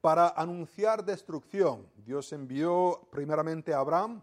para 0.00 0.30
anunciar 0.30 1.04
destrucción. 1.04 1.86
Dios 1.96 2.32
envió 2.32 3.06
primeramente 3.10 3.74
a 3.74 3.80
Abraham 3.80 4.22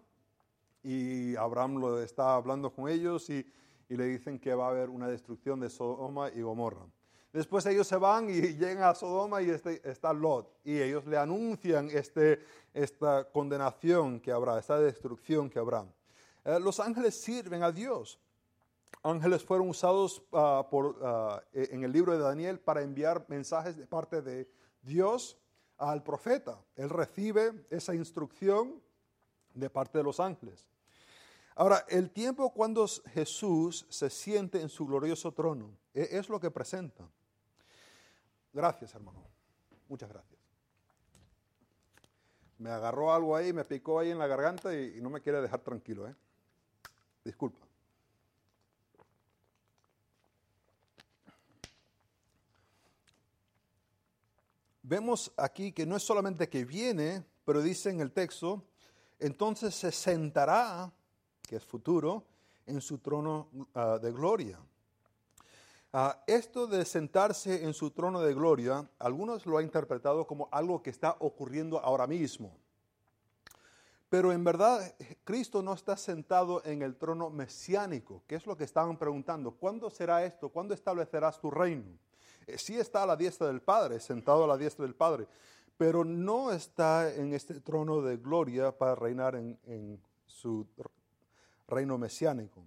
y 0.84 1.36
Abraham 1.36 1.78
lo 1.78 2.02
está 2.02 2.36
hablando 2.36 2.72
con 2.72 2.89
ellos 2.89 3.30
y, 3.30 3.46
y 3.89 3.96
le 3.96 4.06
dicen 4.06 4.39
que 4.39 4.54
va 4.54 4.68
a 4.68 4.70
haber 4.70 4.89
una 4.89 5.08
destrucción 5.08 5.60
de 5.60 5.70
Sodoma 5.70 6.30
y 6.30 6.42
Gomorra. 6.42 6.86
Después 7.32 7.65
ellos 7.68 7.88
se 7.88 7.98
van 7.98 8.30
y 8.30 8.42
llegan 8.58 8.84
a 8.84 8.96
Sodoma 8.96 9.42
y 9.42 9.50
este, 9.50 9.88
está 9.89 10.13
Lot. 10.13 10.60
Y 10.63 10.82
ellos 10.82 11.06
le 11.06 11.18
anuncian 11.18 11.89
este, 11.92 12.44
esta 12.74 13.30
condenación 13.32 14.20
que 14.20 14.32
habrá, 14.32 14.58
esta 14.58 14.80
destrucción 14.80 15.50
que 15.50 15.60
habrá. 15.60 15.86
Eh, 16.46 16.60
los 16.60 16.80
ángeles 16.80 17.20
sirven 17.20 17.63
a 17.63 17.72
Dios. 17.72 18.20
Ángeles 19.04 19.44
fueron 19.44 19.70
usados 19.70 20.24
ah, 20.34 20.68
por, 20.70 20.98
e, 21.54 21.70
en 21.72 21.84
el 21.84 21.92
libro 21.92 22.13
de 22.13 22.20
Daniel 22.20 22.60
para 22.60 22.82
enviar 22.82 23.26
mensajes 23.30 23.78
de 23.78 23.86
parte 23.86 24.22
de 24.22 24.50
Dios 24.82 25.38
al 25.78 26.04
profeta. 26.04 26.60
Él 26.76 26.89
recibe 26.89 27.65
esa 27.70 27.94
instrucción 27.94 28.82
de 29.54 29.70
parte 29.70 30.00
de 30.00 30.04
los 30.04 30.20
ángeles. 30.20 30.68
Ahora, 31.60 31.86
el 31.89 32.10
tiempo 32.10 32.54
cuando 32.54 32.88
Jesús 33.13 33.86
se 33.89 34.10
siente 34.10 34.62
en 34.62 34.69
su 34.69 34.88
glorioso 34.88 35.34
trono 35.34 35.78
e, 35.93 36.08
es 36.12 36.30
lo 36.30 36.39
que 36.39 36.50
presenta. 36.50 37.06
Gracias, 38.54 38.95
hermano. 38.95 39.22
Muchas 39.89 40.08
gracias. 40.08 40.39
Me 42.60 42.69
agarró 42.69 43.13
algo 43.13 43.36
ahí, 43.36 43.52
me 43.52 43.65
picó 43.65 44.00
ahí 44.00 44.10
en 44.10 44.17
la 44.19 44.28
garganta 44.28 44.74
y, 44.74 45.02
no 45.02 45.10
me 45.10 45.19
quiere 45.19 45.41
dejar 45.41 45.60
tranquilo. 45.60 46.08
¿eh? 46.08 46.15
Disculpa. 47.26 47.67
Vemos 54.82 55.34
aquí 55.36 55.74
que 55.74 55.86
no 55.86 55.98
es 55.98 56.04
solamente 56.04 56.48
que 56.48 56.63
viene, 56.63 57.22
pero 57.43 57.62
dice 57.62 57.89
en 57.89 58.00
el 58.00 58.13
texto, 58.13 58.63
entonces 59.19 59.76
se 59.76 59.91
sentará, 59.91 60.93
que 61.50 61.56
es 61.56 61.66
futuro, 61.66 62.24
en 62.68 62.80
su 62.80 63.00
trono 63.00 63.48
ah, 63.74 63.98
de 64.00 64.12
gloria. 64.12 64.60
Ah, 65.92 66.24
esto 66.28 66.68
de 66.68 66.86
sentarse 66.86 67.64
en 67.64 67.74
su 67.74 67.90
trono 67.90 68.22
de 68.22 68.36
gloria, 68.36 68.88
algunos 69.00 69.48
lo 69.48 69.58
han 69.58 69.64
interpretado 69.64 70.28
como 70.28 70.48
algo 70.52 70.84
que 70.84 70.92
está 70.92 71.16
ocurriendo 71.18 71.80
ahora 71.80 72.06
mismo. 72.06 72.56
Pero 74.10 74.32
en 74.32 74.44
verdad 74.44 74.94
Cristo 75.24 75.64
no 75.64 75.74
está 75.74 75.98
sentado 75.98 76.64
en 76.66 76.84
el 76.84 76.96
trono 76.96 77.32
mesiánico, 77.32 78.22
que 78.28 78.36
es 78.36 78.46
lo 78.46 78.56
que 78.56 78.66
estaban 78.66 78.96
preguntando. 78.96 79.50
¿Cuándo 79.50 79.90
será 79.90 80.24
esto? 80.24 80.50
¿Cuándo 80.50 80.76
establecerás 80.76 81.40
tu 81.40 81.50
reino? 81.50 81.98
Eh, 82.46 82.60
sí 82.60 82.78
está 82.78 83.02
a 83.02 83.08
la 83.08 83.16
diestra 83.16 83.48
del 83.48 83.64
Padre, 83.64 84.00
sentado 84.00 84.44
a 84.44 84.48
la 84.48 84.58
diestra 84.58 84.86
del 84.86 84.94
Padre, 84.94 85.28
pero 85.78 86.06
no 86.06 86.52
está 86.52 87.12
en 87.12 87.34
este 87.34 87.60
trono 87.60 88.04
de 88.04 88.18
gloria 88.18 88.72
para 88.72 88.94
reinar 88.94 89.34
en, 89.34 89.58
en 89.66 90.00
su 90.28 90.68
reino 91.69 91.97
mesiánico. 91.97 92.63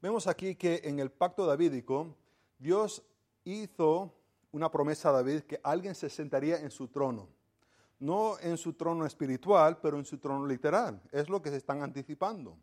Vemos 0.00 0.26
aquí 0.26 0.54
que 0.54 0.82
en 0.84 0.98
el 1.00 1.10
pacto 1.10 1.46
davídico 1.46 2.14
Dios 2.58 3.02
hizo 3.44 4.12
una 4.52 4.70
promesa 4.70 5.10
a 5.10 5.12
David 5.12 5.42
que 5.42 5.60
alguien 5.62 5.94
se 5.94 6.08
sentaría 6.08 6.58
en 6.58 6.70
su 6.70 6.88
trono. 6.88 7.28
No 7.98 8.38
en 8.40 8.58
su 8.58 8.74
trono 8.74 9.06
espiritual, 9.06 9.78
pero 9.80 9.98
en 9.98 10.04
su 10.04 10.18
trono 10.18 10.46
literal. 10.46 11.00
Es 11.12 11.28
lo 11.28 11.40
que 11.40 11.50
se 11.50 11.56
están 11.56 11.82
anticipando. 11.82 12.58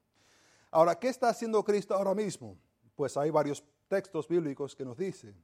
Ahora, 0.70 0.98
¿qué 0.98 1.10
está 1.10 1.30
haciendo 1.30 1.64
Cristo 1.64 1.96
ahora 1.96 2.14
mismo? 2.14 2.58
Pues 2.96 3.18
hay 3.18 3.30
varios 3.30 3.64
textos 3.88 4.28
bíblicos 4.28 4.76
que 4.76 4.86
nos 4.86 4.98
dicen. 4.98 5.36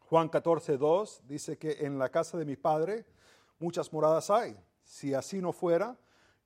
Juan 0.00 0.28
14, 0.28 0.78
2 0.78 1.22
dice 1.26 1.58
que 1.58 1.84
en 1.84 1.98
la 1.98 2.08
casa 2.08 2.38
de 2.38 2.46
mi 2.46 2.56
Padre 2.56 3.06
muchas 3.58 3.92
moradas 3.92 4.30
hay. 4.30 4.58
Si 4.82 5.12
así 5.12 5.40
no 5.40 5.52
fuera, 5.52 5.98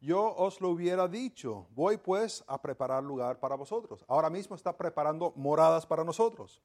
yo 0.03 0.35
os 0.37 0.61
lo 0.61 0.71
hubiera 0.71 1.07
dicho. 1.07 1.69
Voy 1.71 1.97
pues 1.97 2.43
a 2.49 2.61
preparar 2.61 3.05
lugar 3.05 3.38
para 3.38 3.55
vosotros. 3.55 4.05
Ahora 4.09 4.29
mismo 4.29 4.57
está 4.57 4.77
preparando 4.77 5.33
moradas 5.37 5.87
para 5.87 6.03
nosotros. 6.03 6.61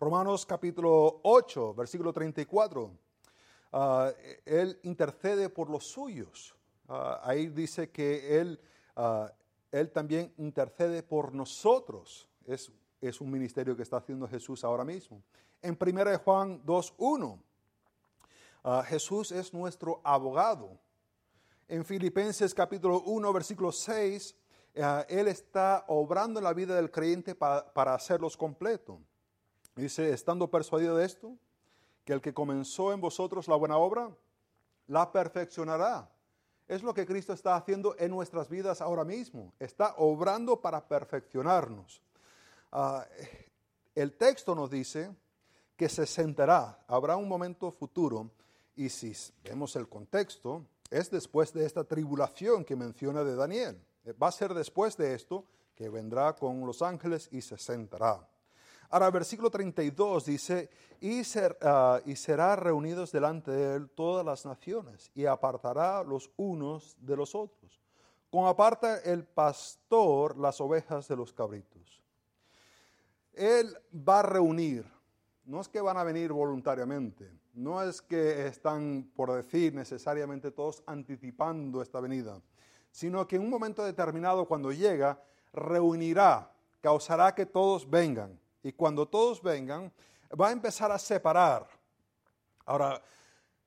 Romanos 0.00 0.46
capítulo 0.46 1.20
8, 1.22 1.74
versículo 1.74 2.14
34. 2.14 2.90
Ah, 3.72 4.10
él 4.46 4.80
intercede 4.84 5.50
por 5.50 5.68
los 5.68 5.84
suyos. 5.84 6.56
Ah, 6.88 7.20
ahí 7.22 7.48
dice 7.48 7.90
que 7.90 8.40
él, 8.40 8.58
ah, 8.96 9.30
él 9.70 9.90
también 9.90 10.32
intercede 10.38 11.02
por 11.02 11.34
nosotros. 11.34 12.26
Es, 12.46 12.72
es 13.02 13.20
un 13.20 13.30
ministerio 13.30 13.76
que 13.76 13.82
está 13.82 13.98
haciendo 13.98 14.26
Jesús 14.26 14.64
ahora 14.64 14.84
mismo. 14.84 15.22
En 15.60 15.76
1 15.78 16.18
Juan 16.20 16.64
2.1, 16.64 17.38
Jesús 18.84 19.32
es 19.32 19.52
nuestro 19.52 20.00
abogado 20.04 20.78
en 21.68 21.84
Filipenses 21.84 22.54
capítulo 22.54 23.02
1, 23.02 23.32
versículo 23.32 23.70
6, 23.70 24.34
eh, 24.74 25.04
Él 25.08 25.28
está 25.28 25.84
obrando 25.86 26.40
en 26.40 26.44
la 26.44 26.54
vida 26.54 26.74
del 26.74 26.90
creyente 26.90 27.34
para, 27.34 27.94
hacerlos 27.94 28.36
completo. 28.36 28.98
Dice, 29.76 30.10
estando 30.12 30.50
persuadido 30.50 30.96
de 30.96 31.04
esto, 31.04 31.36
que 32.04 32.14
el 32.14 32.22
que 32.22 32.32
comenzó 32.32 32.92
en 32.92 33.00
vosotros 33.00 33.48
la 33.48 33.56
buena 33.56 33.76
obra, 33.76 34.10
la 34.86 35.12
perfeccionará. 35.12 36.10
Es 36.66 36.82
lo 36.82 36.94
que 36.94 37.06
Cristo 37.06 37.34
está 37.34 37.54
haciendo 37.54 37.94
en 37.98 38.10
nuestras 38.10 38.48
vidas 38.48 38.80
ahora 38.80 39.04
mismo. 39.04 39.52
Está 39.58 39.94
obrando 39.98 40.60
para 40.60 40.86
perfeccionarnos. 40.88 42.02
Ah, 42.72 43.06
el 43.94 44.14
texto 44.14 44.54
nos 44.54 44.70
dice 44.70 45.14
que 45.76 45.88
se 45.88 46.06
sentará, 46.06 46.82
habrá 46.86 47.16
un 47.16 47.28
momento 47.28 47.70
futuro, 47.70 48.30
y 48.74 48.88
si 48.88 49.12
vemos 49.42 49.76
el 49.76 49.88
contexto, 49.88 50.64
es 50.90 51.10
después 51.10 51.52
de 51.52 51.66
esta 51.66 51.84
tribulación 51.84 52.64
que 52.64 52.76
menciona 52.76 53.24
de 53.24 53.36
Daniel. 53.36 53.80
Eh, 54.04 54.12
va 54.12 54.28
a 54.28 54.32
ser 54.32 54.54
después 54.54 54.96
de 54.96 55.14
esto 55.14 55.44
que 55.74 55.88
vendrá 55.88 56.34
con 56.34 56.66
los 56.66 56.82
ángeles 56.82 57.28
y 57.30 57.40
se 57.40 57.56
sentará. 57.56 58.26
Ahora, 58.90 59.10
versículo 59.10 59.50
32 59.50 60.24
dice, 60.24 60.70
y, 61.00 61.20
ah, 61.60 62.00
y 62.06 62.16
será 62.16 62.56
reunidos 62.56 63.12
delante 63.12 63.50
de 63.50 63.76
él 63.76 63.90
todas 63.90 64.24
las 64.24 64.46
naciones, 64.46 65.10
y 65.14 65.26
apartará 65.26 66.02
los 66.02 66.30
unos 66.36 66.96
de 66.98 67.16
los 67.16 67.34
otros, 67.34 67.82
como 68.30 68.48
aparta 68.48 68.98
el 69.00 69.24
pastor 69.24 70.38
las 70.38 70.60
ovejas 70.60 71.06
de 71.06 71.16
los 71.16 71.34
cabritos. 71.34 72.02
Él 73.34 73.76
va 73.92 74.20
a 74.20 74.22
reunir, 74.22 74.86
no 75.48 75.62
es 75.62 75.68
que 75.68 75.80
van 75.80 75.96
a 75.96 76.04
venir 76.04 76.30
voluntariamente, 76.30 77.32
no 77.54 77.82
es 77.82 78.02
que 78.02 78.46
están, 78.46 79.10
por 79.16 79.32
decir 79.32 79.72
necesariamente 79.74 80.50
todos, 80.50 80.82
anticipando 80.86 81.80
esta 81.80 82.00
venida, 82.00 82.38
sino 82.90 83.26
que 83.26 83.36
en 83.36 83.42
un 83.42 83.50
momento 83.50 83.82
determinado, 83.82 84.44
cuando 84.44 84.72
llega, 84.72 85.22
reunirá, 85.54 86.52
causará 86.82 87.34
que 87.34 87.46
todos 87.46 87.88
vengan. 87.88 88.38
Y 88.62 88.72
cuando 88.72 89.08
todos 89.08 89.42
vengan, 89.42 89.90
va 90.38 90.48
a 90.48 90.52
empezar 90.52 90.92
a 90.92 90.98
separar. 90.98 91.66
Ahora, 92.66 93.02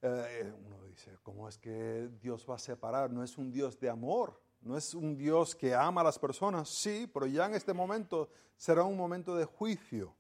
eh, 0.04 0.54
uno 0.64 0.84
dice, 0.86 1.18
¿cómo 1.24 1.50
es 1.50 1.58
que 1.58 2.10
Dios 2.22 2.46
va 2.48 2.56
a 2.56 2.60
separar? 2.60 3.10
No 3.10 3.24
es 3.24 3.40
un 3.40 3.52
Dios 3.52 3.80
de 3.80 3.90
amor, 3.90 4.40
no 4.62 4.78
es 4.78 4.94
un 4.94 5.18
Dios 5.18 5.56
que 5.56 5.74
ama 5.74 6.02
a 6.02 6.04
las 6.04 6.20
personas, 6.20 6.70
sí, 6.70 7.10
pero 7.12 7.26
ya 7.26 7.48
en 7.48 7.56
este 7.56 7.74
momento 7.74 8.30
será 8.56 8.84
un 8.84 8.96
momento 8.96 9.36
de 9.36 9.46
juicio 9.46 10.14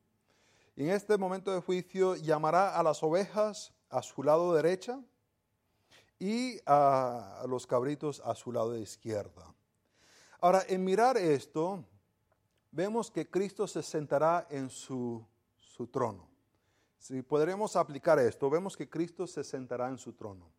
en 0.82 0.90
este 0.90 1.18
momento 1.18 1.54
de 1.54 1.62
juicio 1.62 2.16
llamará 2.16 2.78
a 2.78 2.84
las 2.84 3.04
ovejas 3.04 3.74
a 3.90 4.02
su 4.02 4.24
lado 4.24 4.54
derecha 4.54 5.00
y 6.18 6.60
a 6.66 7.46
los 7.48 7.68
cabritos 7.68 8.22
a 8.26 8.34
su 8.36 8.52
lado 8.52 8.78
izquierda. 8.78 9.54
Ahora, 10.40 10.64
en 10.68 10.84
mirar 10.84 11.18
esto, 11.18 11.84
vemos 12.72 13.12
que 13.12 13.30
Cristo 13.30 13.68
se 13.68 13.84
sentará 13.84 14.48
en 14.50 14.70
su, 14.70 15.24
su 15.60 15.88
trono. 15.88 16.28
Si 16.98 17.22
podremos 17.22 17.76
aplicar 17.76 18.18
esto, 18.20 18.50
vemos 18.50 18.76
que 18.76 18.90
Cristo 18.90 19.28
se 19.28 19.44
sentará 19.44 19.88
en 19.90 19.98
su 19.98 20.14
trono. 20.14 20.52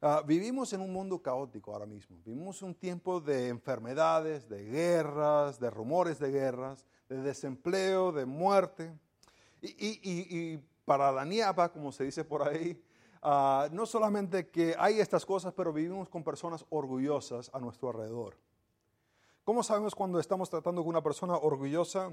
Ah, 0.00 0.20
vivimos 0.26 0.72
en 0.72 0.80
un 0.80 0.92
mundo 0.92 1.22
caótico 1.22 1.72
ahora 1.72 1.86
mismo. 1.86 2.16
Vivimos 2.24 2.60
un 2.60 2.74
tiempo 2.74 3.20
de 3.20 3.46
enfermedades, 3.46 4.48
de 4.48 4.64
guerras, 4.64 5.60
de 5.60 5.70
rumores 5.70 6.18
de 6.18 6.32
guerras, 6.32 6.84
de 7.08 7.22
desempleo, 7.22 8.10
de 8.10 8.26
muerte. 8.26 8.92
Y, 9.62 10.58
para 10.84 11.12
la 11.12 11.24
niapa, 11.24 11.70
como 11.70 11.92
se 11.92 12.04
dice 12.04 12.24
por 12.24 12.46
ahí, 12.46 12.82
ah, 13.22 13.68
no 13.70 13.86
solamente 13.86 14.48
que 14.48 14.74
hay 14.76 14.98
estas 14.98 15.24
cosas, 15.24 15.54
pero 15.54 15.72
vivimos 15.72 16.08
con 16.08 16.24
personas 16.24 16.64
orgullosas 16.70 17.50
a 17.54 17.60
nuestro 17.60 17.90
alrededor. 17.90 18.36
¿Cómo 19.44 19.62
sabemos 19.62 19.94
cuando 19.94 20.18
estamos 20.18 20.50
tratando 20.50 20.82
con 20.82 20.90
una 20.90 21.02
persona 21.02 21.36
orgullosa? 21.36 22.10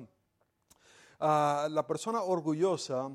Ah, 1.20 1.68
la 1.70 1.86
persona 1.86 2.22
orgullosa 2.22 3.12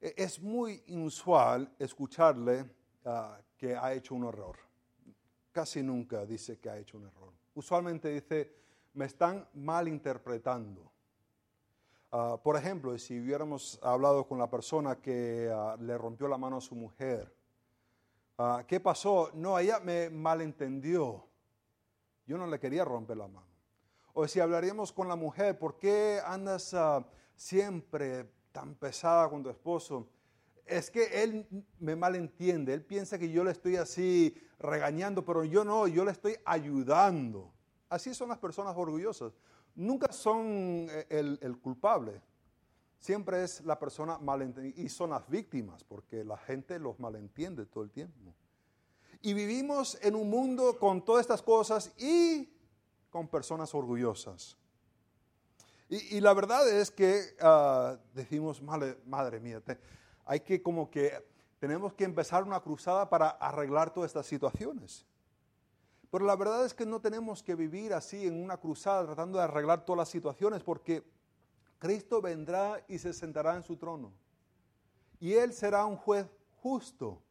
e, 0.00 0.14
es 0.16 0.40
muy 0.40 0.82
inusual 0.86 1.70
escucharle 1.78 2.70
ah, 3.04 3.38
que 3.56 3.76
ha 3.76 3.92
hecho 3.92 4.14
un 4.14 4.24
error. 4.24 4.56
Casi 5.52 5.82
nunca 5.82 6.24
dice 6.24 6.58
que 6.58 6.70
ha 6.70 6.78
hecho 6.78 6.96
un 6.96 7.04
error. 7.04 7.32
Usualmente 7.54 8.08
dice, 8.08 8.52
me 8.94 9.06
están 9.06 9.46
malinterpretando. 9.54 10.95
Ah, 12.18 12.40
por 12.42 12.56
ejemplo, 12.56 12.96
si 12.96 13.20
hubiéramos 13.20 13.78
hablado 13.82 14.26
con 14.26 14.38
la 14.38 14.48
persona 14.48 14.96
que 14.96 15.52
ah, 15.54 15.76
le 15.78 15.98
rompió 15.98 16.26
la 16.26 16.38
mano 16.38 16.56
a 16.56 16.60
su 16.62 16.74
mujer, 16.74 17.30
ah, 18.38 18.64
¿qué 18.66 18.80
pasó? 18.80 19.30
No, 19.34 19.58
ella 19.58 19.80
me 19.80 20.08
malentendió. 20.08 21.26
Yo 22.26 22.38
no 22.38 22.46
le 22.46 22.58
quería 22.58 22.86
romper 22.86 23.18
la 23.18 23.28
mano. 23.28 23.46
O 24.14 24.26
si 24.26 24.40
hablaríamos 24.40 24.92
con 24.92 25.08
la 25.08 25.14
mujer, 25.14 25.58
¿por 25.58 25.76
qué 25.76 26.18
andas 26.24 26.74
siempre 27.34 28.32
tan 28.50 28.74
pesada 28.76 29.28
con 29.28 29.42
tu 29.42 29.50
esposo? 29.50 30.08
Es 30.64 30.90
que 30.90 31.22
él 31.22 31.46
me 31.78 31.96
malentiende, 31.96 32.72
él 32.72 32.82
piensa 32.82 33.18
que 33.18 33.30
yo 33.30 33.44
le 33.44 33.50
estoy 33.50 33.76
así 33.76 34.34
regañando, 34.58 35.22
pero 35.22 35.44
yo 35.44 35.66
no, 35.66 35.86
yo 35.86 36.02
le 36.02 36.12
estoy 36.12 36.34
ayudando. 36.46 37.52
Así 37.90 38.14
son 38.14 38.30
las 38.30 38.38
personas 38.38 38.74
orgullosas 38.74 39.34
nunca 39.76 40.12
son 40.12 40.88
eh, 40.90 41.38
el, 41.40 41.58
culpable. 41.58 42.20
Siempre 42.98 43.44
es 43.44 43.60
la 43.64 43.78
persona 43.78 44.18
malentendida 44.18 44.80
y 44.80 44.88
son 44.88 45.10
las 45.10 45.28
víctimas 45.28 45.84
porque 45.84 46.24
la 46.24 46.36
gente 46.38 46.78
los 46.78 46.98
malentiende 46.98 47.66
todo 47.66 47.84
el 47.84 47.90
tiempo. 47.90 48.34
Y 49.22 49.34
vivimos 49.34 49.98
en 50.02 50.14
un 50.14 50.28
mundo 50.28 50.78
con 50.78 51.04
todas 51.04 51.20
estas 51.22 51.42
cosas 51.42 51.92
y 51.98 52.50
con 53.10 53.28
personas 53.28 53.74
orgullosas. 53.74 54.56
Y, 55.88 56.20
la 56.20 56.34
verdad 56.34 56.68
es 56.68 56.90
que 56.90 57.36
ah, 57.40 57.96
decimos, 58.12 58.60
madre, 58.60 58.98
madre 59.06 59.38
mía, 59.38 59.62
hay 60.24 60.40
que 60.40 60.60
como 60.60 60.90
que 60.90 61.12
tenemos 61.60 61.94
que 61.94 62.02
empezar 62.02 62.42
una 62.42 62.60
cruzada 62.60 63.08
para 63.08 63.28
arreglar 63.30 63.94
todas 63.94 64.10
estas 64.10 64.26
situaciones. 64.26 65.06
Pero 66.10 66.24
la 66.24 66.36
verdad 66.36 66.64
es 66.64 66.74
que 66.74 66.86
no 66.86 67.00
tenemos 67.00 67.42
que 67.42 67.54
vivir 67.54 67.92
así 67.92 68.26
en 68.26 68.42
una 68.42 68.56
cruzada 68.56 69.04
tratando 69.04 69.38
de 69.38 69.44
arreglar 69.44 69.84
todas 69.84 69.98
las 69.98 70.08
situaciones 70.08 70.62
porque 70.62 71.02
Cristo 71.78 72.22
vendrá 72.22 72.82
y 72.88 72.98
se 72.98 73.12
sentará 73.12 73.56
en 73.56 73.62
su 73.62 73.76
trono. 73.76 74.12
Y 75.18 75.34
Él 75.34 75.52
será 75.52 75.84
un 75.84 75.96
juez 75.96 76.26
justo 76.62 77.22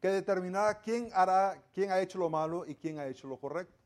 que 0.00 0.08
determinará 0.08 0.80
quién 0.80 1.10
hará, 1.12 1.62
quién 1.72 1.90
ha 1.90 2.00
hecho 2.00 2.18
lo 2.18 2.28
malo 2.30 2.64
y 2.66 2.74
quién 2.74 2.98
ha 2.98 3.06
hecho 3.06 3.26
lo 3.26 3.36
correcto. 3.38 3.78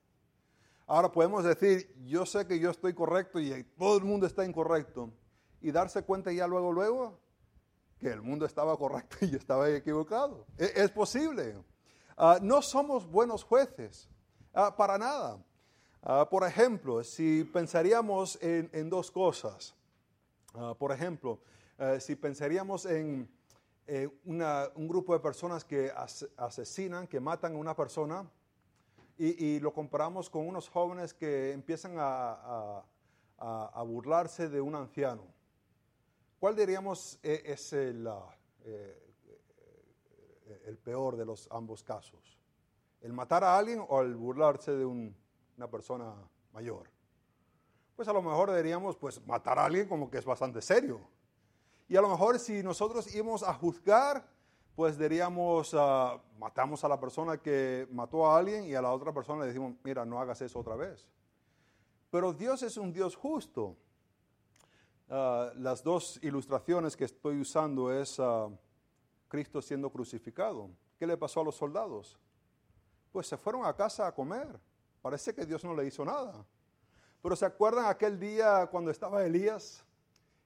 Ahora 0.87 1.11
podemos 1.11 1.45
decir, 1.45 1.95
yo 2.05 2.27
sé 2.27 2.47
que 2.47 2.59
yo 2.59 2.71
estoy 2.71 2.93
correcto 2.93 3.41
y 3.41 3.65
todo 3.79 3.97
el 3.97 4.05
mundo 4.05 4.27
está 4.27 4.45
incorrecto. 4.45 5.11
Y 5.61 5.71
darse 5.71 6.03
cuenta 6.03 6.33
ya 6.33 6.47
luego, 6.47 6.73
luego, 6.73 7.21
que 7.99 8.09
el 8.09 8.21
mundo 8.21 8.45
estaba 8.45 8.77
correcto 8.77 9.17
y 9.25 9.31
yo 9.31 9.39
estaba 9.39 9.71
equivocado. 9.71 10.45
E-, 10.59 10.73
es, 10.75 10.91
posible. 10.91 11.57
Ah, 12.17 12.39
no 12.43 12.61
somos 12.61 13.09
buenos 13.11 13.45
jueces. 13.45 14.11
Ah, 14.55 14.77
para 14.77 14.99
nada. 14.99 15.43
Ah, 16.03 16.29
por 16.29 16.45
ejemplo, 16.45 17.03
si 17.03 17.45
pensaríamos 17.45 18.39
en, 18.43 18.91
dos 18.91 19.11
cosas, 19.11 19.75
ah, 20.55 20.75
por 20.79 20.93
ejemplo, 20.93 21.41
eh, 21.79 21.99
si 22.01 22.17
pensaríamos 22.17 22.85
en 22.87 23.31
un 24.25 24.89
grupo 24.89 25.15
de 25.15 25.21
personas 25.21 25.65
que 25.65 25.91
asesinan, 26.37 27.07
que 27.07 27.19
matan 27.19 27.55
a 27.55 27.57
una 27.57 27.75
persona, 27.75 28.31
y, 29.19 29.61
lo 29.61 29.73
comparamos 29.73 30.29
con 30.29 30.47
unos 30.47 30.69
jóvenes 30.69 31.15
que 31.15 31.53
empiezan 31.53 31.95
a, 31.99 32.85
burlarse 33.87 34.49
de 34.49 34.61
un 34.61 34.75
anciano, 34.75 35.25
¿cuál 36.39 36.57
diríamos 36.57 37.19
eh, 37.23 37.43
es 37.47 37.73
el, 37.73 38.09
eh, 38.65 39.13
el 40.67 40.79
peor 40.79 41.17
de 41.17 41.25
los 41.25 41.49
ambos 41.51 41.83
casos? 41.83 42.42
¿El 43.03 43.13
matar 43.13 43.43
a 43.43 43.59
alguien 43.59 43.85
o 43.89 44.01
el 44.01 44.15
burlarse 44.15 44.73
de 44.73 44.85
una 44.85 45.69
persona 45.69 46.15
mayor? 46.53 46.89
Pues 47.97 48.07
a 48.09 48.13
lo 48.13 48.23
mejor 48.23 48.51
deberíamos 48.51 48.97
pues 48.97 49.25
matar 49.27 49.59
a 49.59 49.65
alguien 49.65 49.89
como 49.89 50.09
que 50.09 50.19
es 50.19 50.25
bastante 50.25 50.63
serio. 50.63 51.01
Y 51.89 51.97
a 51.97 52.01
lo 52.01 52.09
mejor 52.09 52.39
si 52.39 52.63
nosotros 52.63 53.13
íbamos 53.13 53.43
a 53.43 53.53
juzgar, 53.55 54.25
pues 54.77 54.97
diríamos, 54.97 55.75
ah, 55.75 56.23
matamos 56.39 56.85
a 56.85 56.89
la 56.89 56.99
persona 56.99 57.39
que 57.39 57.89
mató 57.91 58.27
a 58.27 58.39
alguien 58.39 58.65
y 58.65 58.75
a 58.75 58.81
la 58.81 58.93
otra 58.93 59.13
persona 59.13 59.41
le 59.41 59.49
decimos, 59.49 59.75
mira, 59.83 60.05
no 60.05 60.21
hagas 60.21 60.41
eso 60.41 60.61
otra 60.61 60.77
vez. 60.77 61.09
Pero 62.11 62.33
Dios 62.33 62.63
es 62.63 62.77
un 62.77 62.93
Dios 62.93 63.17
justo. 63.17 63.77
Ah, 65.11 65.51
las 65.57 65.83
dos 65.83 66.21
ilustraciones 66.23 66.97
que 66.97 67.05
estoy 67.05 67.41
usando 67.41 67.93
es 67.93 68.19
ah, 68.21 68.49
Cristo 69.29 69.61
siendo 69.61 69.91
crucificado. 69.91 70.71
¿Qué 70.99 71.07
le 71.07 71.17
pasó 71.17 71.41
a 71.41 71.45
los 71.45 71.57
soldados? 71.57 72.17
Pues 73.13 73.27
se 73.27 73.37
fueron 73.37 73.65
a 73.65 73.75
casa 73.77 74.07
a 74.07 74.15
comer. 74.15 74.49
Parece 75.03 75.35
que 75.35 75.45
Dios 75.45 75.63
no 75.65 75.75
le 75.75 75.87
hizo 75.87 76.05
nada. 76.05 76.45
Pero 77.23 77.37
¿se 77.37 77.45
acuerdan 77.45 77.87
aquel 77.87 78.19
día 78.19 78.67
cuando 78.71 78.91
estaba 78.91 79.25
Elías 79.25 79.85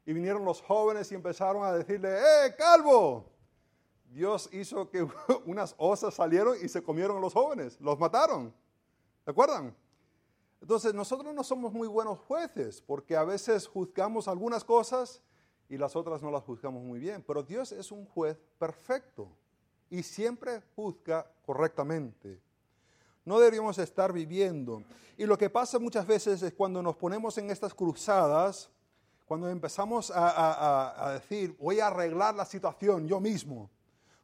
y 0.05 0.13
vinieron 0.13 0.45
los 0.45 0.61
jóvenes 0.61 1.11
y 1.11 1.15
empezaron 1.15 1.65
a 1.65 1.73
decirle, 1.73 2.19
¡eh, 2.19 2.55
calvo! 2.57 3.31
Dios 4.11 4.49
hizo 4.53 4.91
que 4.91 5.07
unas 5.47 5.75
osas 5.79 6.15
salieron 6.15 6.57
y 6.63 6.69
se 6.69 6.83
comieron 6.83 7.19
a 7.19 7.21
los 7.21 7.33
jóvenes, 7.33 7.81
los 7.81 7.99
mataron. 7.99 8.53
¿Se 9.25 9.31
acuerdan? 9.31 9.75
Entonces 10.61 10.95
nosotros 10.95 11.35
no 11.35 11.45
somos 11.45 11.73
muy 11.73 11.89
buenos 11.89 12.19
jueces 12.21 12.81
porque 12.81 13.17
a 13.17 13.25
veces 13.25 13.67
juzgamos 13.67 14.29
algunas 14.29 14.65
cosas 14.65 15.23
y 15.69 15.77
las 15.77 15.97
otras 15.97 16.23
no 16.23 16.31
las 16.31 16.45
juzgamos 16.45 16.83
muy 16.83 16.99
bien. 16.99 17.23
Pero 17.27 17.43
Dios 17.43 17.73
es 17.73 17.91
un 17.93 18.07
juez 18.07 18.39
perfecto 18.59 19.29
y 19.91 20.03
siempre 20.03 20.63
juzga 20.75 21.31
correctamente 21.45 22.41
no 23.27 23.41
deberíamos 23.41 23.77
estar 23.79 24.12
viviendo. 24.12 24.83
Y 25.19 25.27
lo 25.27 25.37
que 25.37 25.51
pasa 25.51 25.79
muchas 25.79 26.07
veces 26.07 26.41
es 26.43 26.55
cuando 26.55 26.81
nos 26.81 26.97
ponemos 26.97 27.37
en 27.37 27.51
estas 27.51 27.75
cruzadas, 27.75 28.71
cuando 29.27 29.51
empezamos 29.51 30.12
a, 30.15 31.11
decir, 31.15 31.55
voy 31.59 31.81
a 31.81 31.89
arreglar 31.89 32.37
la 32.37 32.45
situación 32.45 33.09
yo 33.09 33.21
mismo, 33.21 33.69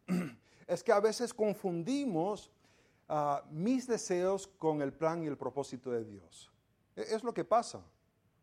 es 0.68 0.84
que 0.84 0.92
a 0.92 1.00
veces 1.00 1.34
confundimos 1.34 2.52
ah, 3.08 3.42
mis 3.50 3.88
deseos 3.88 4.46
con 4.46 4.80
el 4.80 4.92
plan 4.92 5.24
y 5.24 5.26
el 5.26 5.36
propósito 5.36 5.90
de 5.90 6.04
Dios. 6.04 6.52
E, 6.94 7.02
es 7.02 7.24
lo 7.24 7.34
que 7.34 7.44
pasa. 7.44 7.82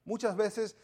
Muchas 0.03 0.35
veces 0.35 0.75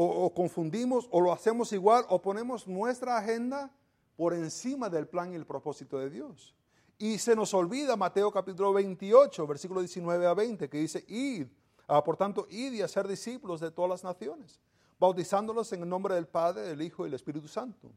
o 0.00 0.32
confundimos 0.32 1.08
o 1.10 1.20
lo 1.20 1.32
hacemos 1.32 1.72
igual 1.72 2.04
o 2.08 2.22
ponemos 2.22 2.68
nuestra 2.68 3.16
agenda 3.16 3.68
por 4.16 4.32
encima 4.32 4.88
del 4.88 5.08
plan 5.08 5.32
y 5.32 5.34
el 5.34 5.44
propósito 5.44 5.98
de 5.98 6.08
Dios. 6.08 6.54
Y 7.00 7.18
se 7.18 7.36
nos 7.36 7.54
olvida 7.54 7.96
Mateo 7.96 8.32
capítulo 8.32 8.72
28, 8.72 9.46
versículo 9.46 9.80
19 9.80 10.26
a 10.26 10.34
20, 10.34 10.68
que 10.68 10.78
dice, 10.78 11.04
id, 11.06 11.46
ah, 11.86 12.02
por 12.02 12.16
tanto, 12.16 12.48
id 12.50 12.72
y 12.72 12.82
hacer 12.82 13.06
discípulos 13.06 13.60
de 13.60 13.70
todas 13.70 13.88
las 13.88 14.02
naciones, 14.02 14.58
bautizándolos 14.98 15.72
en 15.72 15.82
el 15.82 15.88
nombre 15.88 16.16
del 16.16 16.26
Padre, 16.26 16.62
del 16.62 16.82
Hijo 16.82 17.04
y 17.04 17.06
del 17.06 17.14
Espíritu 17.14 17.46
Santo, 17.46 17.92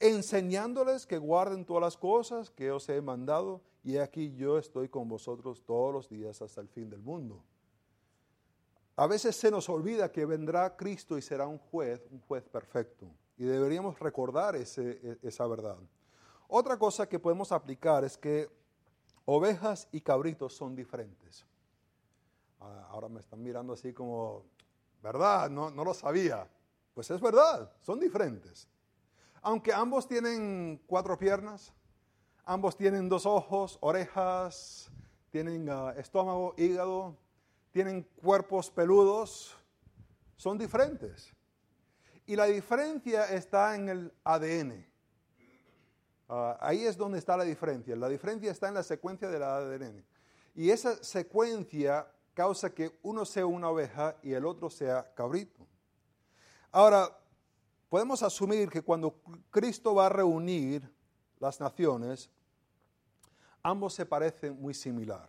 enseñándoles 0.00 1.06
que 1.06 1.16
guarden 1.16 1.64
todas 1.64 1.82
las 1.82 1.96
cosas 1.96 2.50
que 2.50 2.72
os 2.72 2.88
he 2.88 3.00
mandado, 3.00 3.60
y 3.84 3.98
aquí 3.98 4.34
yo 4.34 4.58
estoy 4.58 4.88
con 4.88 5.08
vosotros 5.08 5.62
todos 5.64 5.92
los 5.92 6.08
días 6.08 6.42
hasta 6.42 6.60
el 6.60 6.68
fin 6.68 6.90
del 6.90 7.02
mundo. 7.02 7.40
A 8.96 9.06
veces 9.06 9.36
se 9.36 9.52
nos 9.52 9.68
olvida 9.68 10.10
que 10.10 10.26
vendrá 10.26 10.76
Cristo 10.76 11.16
y 11.16 11.22
será 11.22 11.46
un 11.46 11.58
juez, 11.58 12.04
un 12.10 12.18
juez 12.22 12.42
perfecto, 12.48 13.06
y 13.36 13.44
deberíamos 13.44 13.96
recordar 14.00 14.56
ese, 14.56 14.98
e, 15.04 15.18
esa 15.22 15.46
verdad. 15.46 15.78
Otra 16.56 16.78
cosa 16.78 17.08
que 17.08 17.18
podemos 17.18 17.50
aplicar 17.50 18.04
es 18.04 18.16
que 18.16 18.48
ovejas 19.24 19.88
y 19.90 20.00
cabritos 20.00 20.54
son 20.54 20.76
diferentes. 20.76 21.44
Ah, 22.60 22.86
ahora 22.90 23.08
me 23.08 23.18
están 23.18 23.42
mirando 23.42 23.72
así 23.72 23.92
como, 23.92 24.44
¿verdad? 25.02 25.50
No, 25.50 25.72
no 25.72 25.82
lo 25.82 25.92
sabía. 25.92 26.48
Pues 26.94 27.10
es 27.10 27.20
verdad, 27.20 27.72
son 27.80 27.98
diferentes. 27.98 28.68
Aunque 29.42 29.72
ambos 29.72 30.06
tienen 30.06 30.80
cuatro 30.86 31.18
piernas, 31.18 31.72
ambos 32.44 32.76
tienen 32.76 33.08
dos 33.08 33.26
ojos, 33.26 33.76
orejas, 33.80 34.92
tienen 35.30 35.68
ah, 35.68 35.92
estómago, 35.96 36.54
hígado, 36.56 37.16
tienen 37.72 38.04
cuerpos 38.22 38.70
peludos, 38.70 39.56
son 40.36 40.56
diferentes. 40.56 41.34
Y 42.26 42.36
la 42.36 42.44
diferencia 42.44 43.24
está 43.24 43.74
en 43.74 43.88
el 43.88 44.12
ADN. 44.22 44.93
Ah, 46.28 46.56
ahí 46.60 46.84
es 46.84 46.96
donde 46.96 47.18
está 47.18 47.36
la 47.36 47.44
diferencia. 47.44 47.94
La 47.96 48.08
diferencia 48.08 48.50
está 48.50 48.68
en 48.68 48.74
la 48.74 48.82
secuencia 48.82 49.28
del 49.28 49.42
ADN. 49.42 50.04
Y 50.54 50.70
esa 50.70 51.02
secuencia 51.02 52.06
causa 52.32 52.74
que 52.74 52.98
uno 53.02 53.24
sea 53.24 53.46
una 53.46 53.68
oveja 53.68 54.16
y 54.22 54.32
el 54.32 54.44
otro 54.46 54.70
sea 54.70 55.12
cabrito. 55.14 55.66
Ahora, 56.70 57.08
podemos 57.88 58.22
asumir 58.22 58.68
que 58.68 58.82
cuando 58.82 59.14
Cristo 59.50 59.94
va 59.94 60.06
a 60.06 60.08
reunir 60.08 60.90
las 61.38 61.60
naciones, 61.60 62.30
ambos 63.62 63.94
se 63.94 64.06
parecen 64.06 64.60
muy 64.60 64.74
similar. 64.74 65.28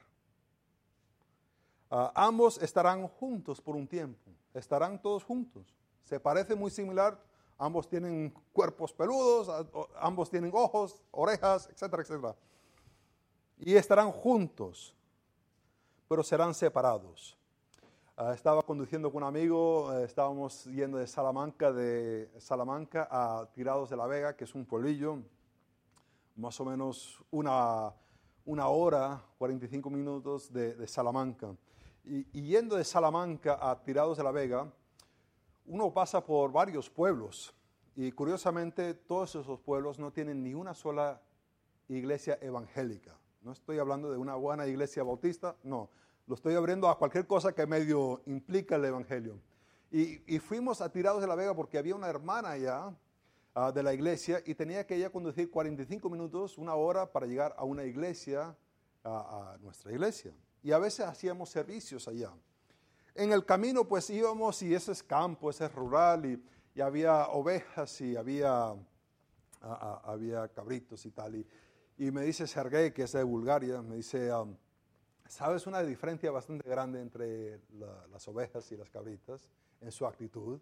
Ah, 1.89 2.11
ambos 2.15 2.61
estarán 2.61 3.07
juntos 3.07 3.61
por 3.61 3.75
un 3.75 3.87
tiempo, 3.87 4.31
estarán 4.53 5.01
todos 5.01 5.23
juntos. 5.23 5.75
Se 6.03 6.19
parece 6.19 6.55
muy 6.55 6.71
similar 6.71 7.19
ambos 7.57 7.87
tienen 7.87 8.33
cuerpos 8.51 8.93
peludos, 8.93 9.67
ambos 9.99 10.29
tienen 10.29 10.51
ojos, 10.53 11.01
orejas, 11.11 11.69
etcétera, 11.71 12.03
etcétera. 12.03 12.35
y 13.57 13.75
estarán 13.75 14.11
juntos, 14.11 14.93
pero 16.07 16.23
serán 16.23 16.53
separados. 16.53 17.37
Ah, 18.17 18.33
estaba 18.33 18.61
conduciendo 18.61 19.11
con 19.11 19.23
un 19.23 19.27
amigo, 19.27 19.91
eh, 19.93 20.05
estábamos 20.05 20.63
yendo 20.65 20.97
de 20.97 21.05
Salamanca, 21.05 21.73
de 21.73 22.31
Salamanca 22.37 23.09
a 23.11 23.45
Tirados 23.53 23.89
de 23.89 23.97
la 23.97 24.07
Vega, 24.07 24.37
que 24.37 24.45
es 24.45 24.55
un 24.55 24.65
pueblillo, 24.65 25.19
más 26.37 26.57
o 26.61 26.63
menos 26.63 27.21
una, 27.29 27.93
una 28.45 28.67
hora, 28.69 29.21
45 29.37 29.89
minutos 29.89 30.53
de, 30.53 30.75
de 30.75 30.87
Salamanca. 30.87 31.57
Y, 32.05 32.25
y, 32.31 32.43
yendo 32.43 32.77
de 32.77 32.85
Salamanca 32.85 33.57
a 33.59 33.83
Tirados 33.83 34.17
de 34.17 34.23
la 34.23 34.31
Vega, 34.31 34.71
uno 35.65 35.93
pasa 35.93 36.25
por 36.25 36.51
varios 36.51 36.89
pueblos. 36.89 37.53
Y 37.95 38.11
curiosamente, 38.11 38.93
todos 38.93 39.35
esos 39.35 39.59
pueblos 39.59 39.99
no 39.99 40.11
tienen 40.11 40.43
ni 40.43 40.53
una 40.53 40.73
sola 40.73 41.21
iglesia 41.87 42.37
evangélica. 42.41 43.17
No 43.41 43.51
estoy 43.51 43.79
hablando 43.79 44.11
de 44.11 44.17
una 44.17 44.35
buena 44.35 44.67
iglesia 44.67 45.03
bautista, 45.03 45.55
no 45.63 45.89
lo 46.27 46.35
estoy 46.35 46.55
abriendo 46.55 46.89
a 46.89 46.97
cualquier 46.97 47.27
cosa 47.27 47.53
que 47.53 47.65
medio 47.67 48.21
implica 48.25 48.75
el 48.75 48.85
Evangelio. 48.85 49.39
Y, 49.91 50.39
fuimos 50.39 50.81
a 50.81 50.91
Tirados 50.91 51.21
de 51.21 51.27
la 51.27 51.35
Vega 51.35 51.55
porque 51.55 51.77
había 51.77 51.95
una 51.95 52.09
hermana 52.09 52.51
allá 52.51 52.93
ah, 53.53 53.71
de 53.71 53.81
la 53.81 53.93
iglesia 53.93 54.41
y 54.45 54.55
tenía 54.55 54.85
que 54.85 54.95
ella 54.95 55.09
conducir 55.09 55.49
45 55.49 56.09
minutos, 56.09 56.57
una 56.57 56.75
hora 56.75 57.11
para 57.11 57.27
llegar 57.27 57.55
a 57.57 57.63
una 57.63 57.85
iglesia, 57.85 58.57
a, 59.03 59.57
nuestra 59.61 59.91
iglesia. 59.91 60.33
Y 60.63 60.71
a 60.71 60.79
veces 60.79 61.05
hacíamos 61.05 61.49
servicios 61.49 62.07
allá. 62.07 62.31
En 63.15 63.31
el 63.31 63.45
camino 63.45 63.87
pues 63.87 64.09
íbamos 64.09 64.61
y 64.61 64.75
ese 64.75 64.91
es 64.91 65.01
campo, 65.01 65.49
ese 65.49 65.65
es 65.65 65.73
rural 65.73 66.25
y, 66.25 66.81
había 66.81 67.27
ovejas 67.29 68.01
y 68.01 68.17
había, 68.17 68.67
ah, 68.67 68.77
ah, 69.61 70.01
había 70.03 70.49
cabritos 70.49 71.05
y 71.05 71.11
tal. 71.11 71.35
Y, 71.35 71.47
y 71.97 72.11
me 72.11 72.21
dice 72.21 72.45
Sergei, 72.45 72.93
que 72.93 73.03
es 73.03 73.13
de 73.13 73.23
Bulgaria, 73.23 73.81
me 73.81 73.95
dice... 73.95 74.31
¿Sabes 75.27 75.65
una 75.65 75.81
diferencia 75.81 76.29
bastante 76.31 76.69
grande 76.69 77.01
entre 77.01 77.59
las 78.11 78.27
ovejas 78.27 78.71
y 78.71 78.77
las 78.77 78.89
cabritas 78.89 79.49
en 79.81 79.91
su 79.91 80.05
actitud? 80.05 80.59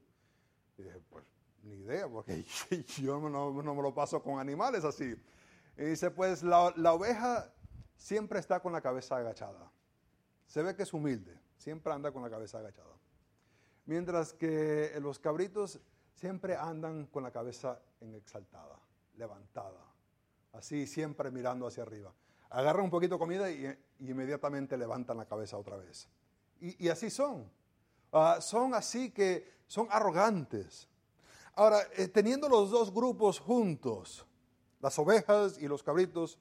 Y 0.77 0.83
dije, 0.83 1.01
pues 1.09 1.25
ni 1.63 1.75
idea, 1.75 2.07
porque 2.07 2.45
yo 3.01 3.19
no, 3.19 3.51
me 3.51 3.81
lo 3.81 3.93
paso 3.93 4.21
con 4.23 4.39
animales 4.39 4.85
así. 4.85 5.15
Y 5.77 5.83
dice, 5.83 6.11
pues 6.11 6.43
la, 6.43 6.73
la, 6.77 6.93
oveja 6.93 7.51
siempre 7.97 8.39
está 8.39 8.61
con 8.61 8.71
la 8.71 8.81
cabeza 8.81 9.17
agachada. 9.17 9.69
Se 10.47 10.61
ve 10.61 10.75
que 10.75 10.83
es 10.83 10.93
humilde, 10.93 11.37
siempre 11.63 11.93
anda 11.93 12.11
con 12.11 12.21
la 12.21 12.29
cabeza 12.29 12.59
agachada. 12.59 12.95
Mientras 13.85 14.33
que 14.33 14.91
los 15.01 15.19
cabritos 15.19 15.79
siempre 16.13 16.55
andan 16.55 17.07
con 17.07 17.23
la 17.23 17.31
cabeza 17.31 17.79
en 18.01 18.13
exaltada, 18.15 18.79
levantada, 19.15 19.83
así 20.51 20.85
siempre 20.85 21.31
mirando 21.31 21.67
hacia 21.67 21.83
arriba 21.83 22.13
agarran 22.53 22.85
un 22.85 22.91
poquito 22.91 23.15
de 23.15 23.19
comida 23.19 23.49
y, 23.49 23.77
inmediatamente 23.99 24.77
levantan 24.77 25.17
la 25.17 25.25
cabeza 25.25 25.57
otra 25.57 25.75
vez. 25.77 26.07
Y, 26.59 26.87
así 26.87 27.09
son. 27.09 27.51
Ah, 28.11 28.37
son 28.39 28.73
así 28.73 29.11
que 29.11 29.51
son 29.67 29.87
arrogantes. 29.89 30.87
Ahora, 31.55 31.79
eh, 31.97 32.07
teniendo 32.07 32.47
los 32.47 32.69
dos 32.69 32.93
grupos 32.93 33.39
juntos, 33.39 34.25
las 34.79 34.97
ovejas 34.99 35.57
y 35.59 35.67
los 35.67 35.83
cabritos, 35.83 36.39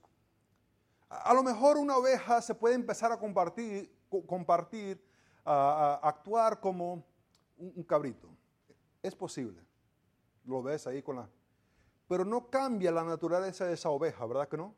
a, 1.09 1.33
lo 1.35 1.43
mejor 1.43 1.77
una 1.77 1.97
oveja 1.97 2.41
se 2.43 2.55
puede 2.55 2.75
empezar 2.75 3.11
a 3.11 3.19
compartir, 3.19 3.91
compartir 4.27 5.03
a, 5.45 6.01
actuar 6.03 6.61
como 6.61 7.05
un, 7.59 7.83
cabrito. 7.85 8.29
Es 9.03 9.15
posible. 9.15 9.61
Lo 10.45 10.63
ves 10.63 10.87
ahí 10.87 11.03
con 11.03 11.17
la... 11.17 11.29
Pero 12.09 12.25
no 12.25 12.49
cambia 12.49 12.91
la 12.91 13.05
naturaleza 13.05 13.67
de 13.67 13.75
esa 13.75 13.91
oveja, 13.91 14.27
¿verdad 14.27 14.49
que 14.49 14.57
no? 14.57 14.75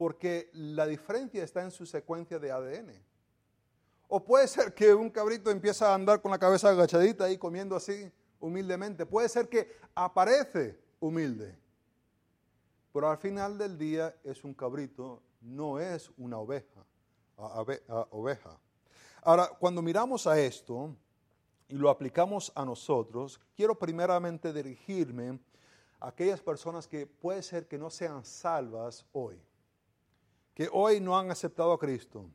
porque 0.00 0.48
la 0.54 0.86
diferencia 0.86 1.44
está 1.44 1.62
en 1.62 1.70
su 1.70 1.84
secuencia 1.84 2.38
de 2.38 2.50
ADN. 2.50 2.90
O 4.08 4.24
puede 4.24 4.48
ser 4.48 4.72
que 4.72 4.94
un 4.94 5.10
cabrito 5.10 5.50
empieza 5.50 5.90
a 5.90 5.94
andar 5.94 6.22
con 6.22 6.30
la 6.30 6.38
cabeza 6.38 6.70
agachadita 6.70 7.30
y 7.30 7.36
comiendo 7.36 7.76
así 7.76 8.10
humildemente. 8.40 9.04
Puede 9.04 9.28
ser 9.28 9.46
que 9.46 9.76
aparece 9.94 10.80
humilde. 11.00 11.54
Pero 12.94 13.10
al 13.10 13.18
final 13.18 13.58
del 13.58 13.76
día 13.76 14.16
es 14.24 14.42
un 14.42 14.54
cabrito, 14.54 15.22
no 15.42 15.78
es 15.78 16.10
una 16.16 16.38
oveja. 16.38 16.82
oveja. 17.36 18.58
Ahora, 19.22 19.48
cuando 19.58 19.82
miramos 19.82 20.26
a 20.26 20.38
esto 20.38 20.94
y 21.68 21.74
lo 21.74 21.90
aplicamos 21.90 22.52
a 22.54 22.64
nosotros, 22.64 23.40
quiero 23.56 23.78
primeramente 23.78 24.52
dirigirme 24.52 25.38
a 26.00 26.08
aquellas 26.08 26.40
personas 26.40 26.88
que 26.88 27.06
puede 27.06 27.42
ser 27.42 27.68
que 27.68 27.78
no 27.78 27.90
sean 27.90 28.24
salvas 28.24 29.06
hoy 29.12 29.40
que 30.60 30.68
hoy 30.72 31.00
no 31.00 31.18
han 31.18 31.30
aceptado 31.30 31.72
a 31.72 31.78
Cristo. 31.78 32.28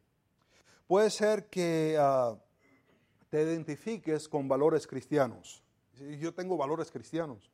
Puede 0.88 1.11
ser 1.11 1.47
que 1.47 1.95
ah, 1.99 2.36
te 3.29 3.43
identifiques 3.43 4.27
con 4.27 4.47
valores 4.47 4.88
cristianos. 4.88 5.63
Yo 6.19 6.33
tengo 6.33 6.57
valores 6.57 6.89
cristianos. 6.89 7.51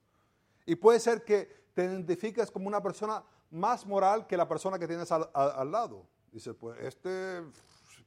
Y 0.65 0.75
puede 0.75 1.01
ser 1.01 1.25
que 1.25 1.65
te 1.73 1.83
identifiques 1.83 2.49
como 2.49 2.69
una 2.69 2.81
persona 2.81 3.21
más 3.49 3.85
moral 3.85 4.27
que 4.27 4.37
la 4.37 4.47
persona 4.47 4.79
que 4.79 4.87
tienes 4.87 5.11
al, 5.11 5.29
al 5.33 5.69
lado. 5.69 6.05
Dice, 6.31 6.53
pues 6.53 6.79
este, 6.79 7.41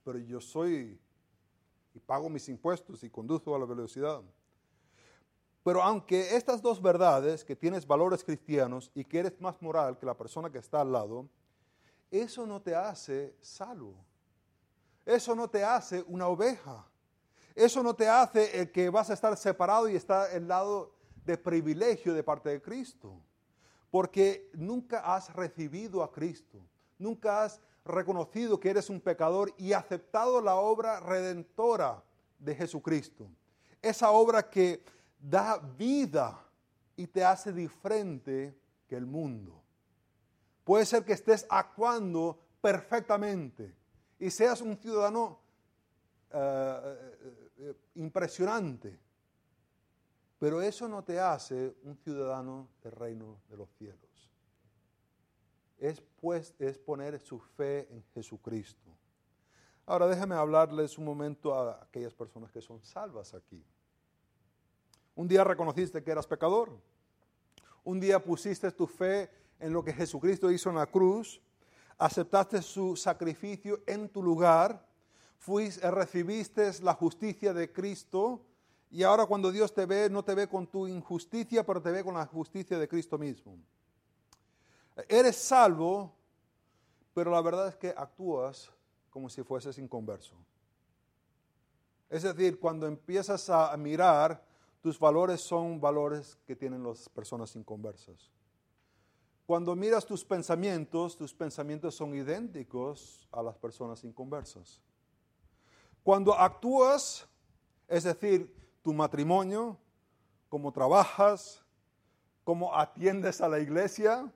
pero 0.02 0.18
yo 0.18 0.40
soy 0.40 0.98
y 1.94 2.00
pago 2.00 2.28
mis 2.28 2.48
impuestos 2.48 3.02
y 3.04 3.10
conduzco 3.10 3.54
a 3.54 3.58
la 3.58 3.64
velocidad. 3.64 4.20
Pero 5.62 5.82
aunque 5.82 6.36
estas 6.36 6.60
dos 6.60 6.82
verdades, 6.82 7.42
que 7.42 7.56
tienes 7.56 7.86
valores 7.86 8.22
cristianos 8.22 8.90
y 8.94 9.04
que 9.04 9.20
eres 9.20 9.40
más 9.40 9.62
moral 9.62 9.96
que 9.96 10.04
la 10.04 10.16
persona 10.16 10.50
que 10.50 10.58
está 10.58 10.82
al 10.82 10.92
lado, 10.92 11.26
eso 12.10 12.46
no 12.46 12.60
te 12.60 12.74
hace 12.74 13.34
salvo. 13.40 13.94
Eso 15.06 15.34
no 15.34 15.48
te 15.48 15.64
hace 15.64 16.04
una 16.06 16.28
oveja. 16.28 16.86
Eso 17.54 17.82
no 17.82 17.94
te 17.94 18.08
hace 18.08 18.60
el 18.60 18.70
que 18.72 18.90
vas 18.90 19.10
a 19.10 19.14
estar 19.14 19.36
separado 19.36 19.88
y 19.88 19.96
estar 19.96 20.30
el 20.32 20.48
lado 20.48 20.94
de 21.24 21.38
privilegio 21.38 22.12
de 22.12 22.22
parte 22.22 22.50
de 22.50 22.60
Cristo. 22.60 23.18
Porque 23.90 24.50
nunca 24.52 25.00
has 25.14 25.32
recibido 25.32 26.02
a 26.02 26.12
Cristo. 26.12 26.58
Nunca 26.98 27.44
has 27.44 27.60
reconocido 27.84 28.58
que 28.58 28.70
eres 28.70 28.88
un 28.88 29.00
pecador 29.00 29.52
y 29.58 29.72
aceptado 29.72 30.40
la 30.40 30.56
obra 30.56 31.00
redentora 31.00 32.02
de 32.38 32.54
Jesucristo. 32.54 33.28
Esa 33.82 34.10
obra 34.10 34.48
que 34.48 34.82
da 35.20 35.58
vida 35.58 36.44
y 36.96 37.06
te 37.06 37.24
hace 37.24 37.52
diferente 37.52 38.56
que 38.86 38.96
el 38.96 39.06
mundo. 39.06 39.62
Puede 40.64 40.86
ser 40.86 41.04
que 41.04 41.12
estés 41.12 41.46
actuando 41.50 42.38
perfectamente 42.60 43.74
y 44.18 44.30
seas 44.30 44.60
un 44.60 44.76
ciudadano 44.76 45.38
eh, 46.30 46.38
eh, 46.38 47.50
eh, 47.58 47.74
impresionante, 47.96 48.98
pero 50.38 50.62
eso 50.62 50.88
no 50.88 51.04
te 51.04 51.20
hace 51.20 51.74
un 51.84 51.96
ciudadano 51.96 52.68
del 52.82 52.92
reino 52.92 53.40
de 53.48 53.56
los 53.56 53.70
cielos. 53.72 54.13
Es, 55.78 56.00
pues, 56.20 56.54
es 56.58 56.78
poner 56.78 57.18
su 57.20 57.38
fe 57.38 57.88
en 57.90 58.02
Jesucristo. 58.14 58.90
Ahora 59.86 60.06
déjame 60.06 60.34
hablarles 60.34 60.96
un 60.96 61.04
momento 61.04 61.54
a 61.54 61.82
aquellas 61.82 62.14
personas 62.14 62.50
que 62.50 62.62
son 62.62 62.82
salvas 62.82 63.34
aquí. 63.34 63.62
Un 65.14 65.28
día 65.28 65.44
reconociste 65.44 66.02
que 66.02 66.10
eras 66.10 66.26
pecador. 66.26 66.70
Un 67.84 68.00
día 68.00 68.18
pusiste 68.18 68.70
tu 68.72 68.86
fe 68.86 69.30
en 69.60 69.72
lo 69.72 69.84
que 69.84 69.92
Jesucristo 69.92 70.50
hizo 70.50 70.70
en 70.70 70.76
la 70.76 70.86
cruz, 70.86 71.40
aceptaste 71.98 72.62
su 72.62 72.96
sacrificio 72.96 73.80
en 73.86 74.08
tu 74.08 74.22
lugar, 74.22 74.86
fuiste, 75.38 75.88
recibiste 75.90 76.70
la 76.82 76.94
justicia 76.94 77.52
de 77.52 77.70
Cristo 77.72 78.40
y 78.90 79.02
ahora 79.02 79.26
cuando 79.26 79.52
Dios 79.52 79.74
te 79.74 79.86
ve, 79.86 80.08
no 80.08 80.24
te 80.24 80.34
ve 80.34 80.48
con 80.48 80.66
tu 80.66 80.86
injusticia, 80.86 81.64
pero 81.64 81.82
te 81.82 81.90
ve 81.90 82.02
con 82.02 82.14
la 82.14 82.26
justicia 82.26 82.78
de 82.78 82.88
Cristo 82.88 83.18
mismo. 83.18 83.58
Eres 85.08 85.36
salvo, 85.36 86.14
pero 87.12 87.30
la 87.30 87.40
verdad 87.40 87.68
es 87.68 87.76
que 87.76 87.94
actúas 87.96 88.70
como 89.10 89.28
si 89.28 89.42
fueses 89.42 89.78
inconverso. 89.78 90.34
Es 92.10 92.22
decir, 92.22 92.60
cuando 92.60 92.86
empiezas 92.86 93.50
a 93.50 93.76
mirar, 93.76 94.44
tus 94.80 94.98
valores 94.98 95.40
son 95.40 95.80
valores 95.80 96.36
que 96.46 96.54
tienen 96.54 96.82
las 96.84 97.08
personas 97.08 97.56
inconversas. 97.56 98.30
Cuando 99.46 99.76
miras 99.76 100.06
tus 100.06 100.24
pensamientos, 100.24 101.16
tus 101.16 101.34
pensamientos 101.34 101.94
son 101.94 102.14
idénticos 102.14 103.28
a 103.30 103.42
las 103.42 103.56
personas 103.56 104.02
inconversas. 104.04 104.80
Cuando 106.02 106.34
actúas, 106.34 107.26
es 107.88 108.04
decir, 108.04 108.54
tu 108.82 108.92
matrimonio, 108.92 109.78
cómo 110.48 110.72
trabajas, 110.72 111.62
cómo 112.42 112.74
atiendes 112.74 113.40
a 113.40 113.48
la 113.48 113.58
iglesia, 113.58 114.30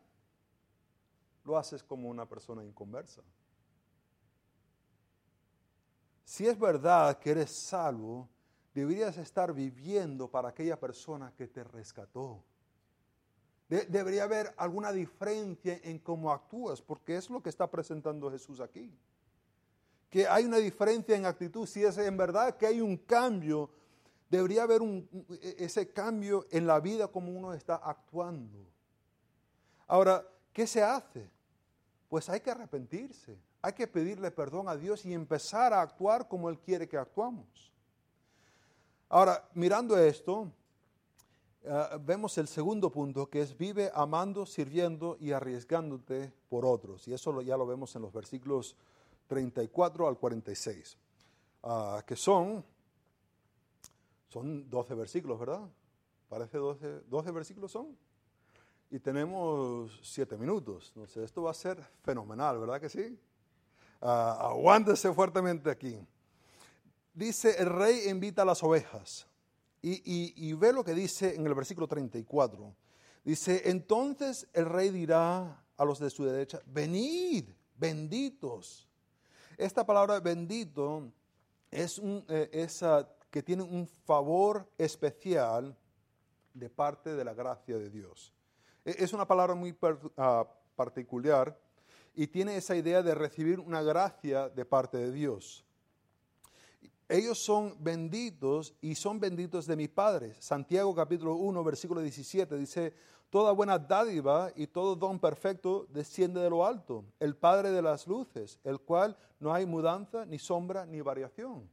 lo 1.49 1.59
haces 1.59 1.83
como 1.83 2.09
una 2.09 2.29
persona 2.29 2.63
inconversa. 2.63 3.23
Si 6.25 6.47
es 6.47 6.57
verdad 6.57 7.19
que 7.19 7.31
eres 7.31 7.51
salvo, 7.51 8.29
deberías 8.73 9.17
estar 9.17 9.53
viviendo 9.53 10.31
para 10.31 10.51
aquella 10.51 10.79
persona 10.79 11.33
que 11.35 11.49
te 11.49 11.65
rescató 11.65 12.45
debería 13.69 14.25
haber 14.25 14.55
alguna 14.57 14.93
diferencia 14.93 15.79
en 15.83 15.99
cómo 15.99 16.33
actúas, 16.33 16.81
porque 16.81 17.17
es 17.17 17.29
lo 17.29 17.43
que 17.43 17.51
está 17.51 17.71
presentando 17.71 18.31
Jesús 18.31 18.61
aquí. 18.61 18.97
Que 20.09 20.27
hay 20.27 20.47
una 20.47 20.57
diferencia 20.57 21.15
en 21.17 21.27
actitud, 21.27 21.67
si 21.67 21.85
es 21.85 21.99
en 21.99 22.17
verdad 22.17 22.57
que 22.57 22.67
hay 22.67 22.81
un 22.81 22.97
cambio, 22.97 23.71
debería 24.31 24.63
haber 24.63 24.81
ese 25.59 25.93
cambio 25.93 26.47
en 26.51 26.67
la 26.67 26.81
vida 26.81 27.09
como 27.09 27.31
uno 27.31 27.53
está 27.53 27.77
actuando. 27.77 28.67
Ahora, 29.87 30.27
¿qué 30.53 30.67
se 30.67 30.83
hace? 30.83 31.31
Pues 32.09 32.29
hay 32.29 32.41
que 32.41 32.51
arrepentirse, 32.51 33.39
hay 33.61 33.73
que 33.73 33.87
pedirle 33.87 34.31
perdón 34.31 34.69
a 34.69 34.77
Dios 34.77 35.05
y 35.05 35.13
empezar 35.13 35.73
a 35.73 35.83
actuar 35.83 36.27
como 36.29 36.49
Él 36.49 36.59
quiere 36.59 36.89
que 36.89 36.97
actuamos. 36.97 37.73
Ahora, 39.11 39.49
mirando 39.55 39.99
esto, 39.99 40.51
eh, 41.63 41.99
vemos 42.01 42.39
el 42.39 42.49
segundo 42.49 42.91
punto, 42.91 43.29
que 43.29 43.43
es 43.43 43.57
vive 43.57 43.91
amando, 43.95 44.47
sirviendo 44.47 45.17
y 45.21 45.33
arriesgándote 45.33 46.33
por 46.49 46.65
otros. 46.65 47.07
Y 47.09 47.13
eso 47.13 47.41
ya 47.43 47.57
lo 47.57 47.67
vemos 47.67 47.95
en 47.97 48.03
los 48.03 48.13
versículos 48.13 48.77
34 49.27 50.09
al 50.09 50.19
46, 50.19 50.97
ah, 51.65 52.03
que 52.07 52.17
son, 52.17 52.65
son 54.29 54.69
12 54.71 54.95
versículos, 54.95 55.39
¿verdad? 55.39 55.69
Parece 56.29 56.59
12, 56.59 57.01
12 57.09 57.31
versículos 57.33 57.73
son. 57.73 57.97
Y 58.91 58.99
tenemos 58.99 60.01
7 60.03 60.37
minutos. 60.39 60.95
Sé, 61.07 61.23
esto 61.23 61.43
va 61.43 61.51
a 61.51 61.55
ser 61.55 61.83
fenomenal, 62.03 62.59
¿verdad 62.59 62.81
que 62.81 62.89
sí? 62.89 63.19
Uh, 64.01 64.07
aguántese 64.07 65.13
fuertemente 65.13 65.71
aquí. 65.71 65.99
Dice, 67.13 67.57
el 67.59 67.69
rey 67.69 68.09
invita 68.09 68.43
a 68.43 68.45
las 68.45 68.63
ovejas. 68.63 69.27
Y, 69.83 70.53
ve 70.55 70.73
lo 70.73 70.85
que 70.85 70.95
dice 70.95 71.35
en 71.35 71.47
el 71.47 71.55
versículo 71.55 71.87
34. 71.87 72.75
Dice, 73.25 73.63
entonces 73.67 74.49
el 74.53 74.67
rey 74.67 74.91
dirá 74.91 75.65
a 75.77 75.85
los 75.85 75.99
de 75.99 76.11
su 76.11 76.25
derecha, 76.25 76.61
venid, 76.67 77.45
benditos. 77.77 78.89
Esta 79.57 79.85
palabra 79.85 80.21
bendito 80.21 81.13
es, 81.71 82.01
eh, 82.29 82.67
que 83.31 83.43
tiene 83.43 83.63
un 83.63 83.87
favor 83.87 84.69
especial 84.79 85.77
de 86.55 86.71
parte 86.71 87.15
de 87.15 87.25
la 87.25 87.35
gracia 87.35 87.79
de 87.79 87.91
Dios. 87.91 88.33
E, 88.89 89.05
es 89.05 89.13
una 89.13 89.27
palabra 89.27 89.55
muy 89.55 89.77
ah, 90.17 90.47
particular 90.75 91.59
y 92.15 92.27
tiene 92.27 92.57
esa 92.57 92.75
idea 92.75 93.03
de 93.03 93.15
recibir 93.15 93.61
una 93.61 93.83
gracia 93.83 94.49
de 94.49 94.65
parte 94.65 94.97
de 94.97 95.13
Dios 95.13 95.65
ellos 97.09 97.39
son 97.39 97.75
benditos 97.79 98.75
y 98.83 98.95
son 98.95 99.19
benditos 99.19 99.67
de 99.67 99.77
mi 99.77 99.89
Padre. 99.89 100.35
Santiago 100.41 100.95
capítulo 100.95 101.37
1, 101.37 101.65
versículo 101.65 102.03
17 102.03 102.55
dice, 102.59 102.93
toda 103.31 103.53
buena 103.53 103.79
dádiva 103.79 104.53
y 104.55 104.67
todo 104.67 104.95
don 104.95 105.19
perfecto 105.19 105.87
desciende 105.89 106.41
de 106.41 106.51
lo 106.51 106.67
alto, 106.67 107.05
el 107.19 107.35
Padre 107.35 107.71
de 107.71 107.81
las 107.81 108.07
luces, 108.07 108.59
el 108.63 108.79
cual 108.81 109.17
no 109.41 109.55
hay 109.55 109.65
mudanza, 109.65 110.27
ni 110.27 110.39
sombra, 110.39 110.85
ni 110.85 111.01
variación. 111.01 111.69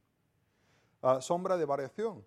Ah, 1.02 1.20
sombra 1.20 1.58
de 1.58 1.66
variación. 1.66 2.24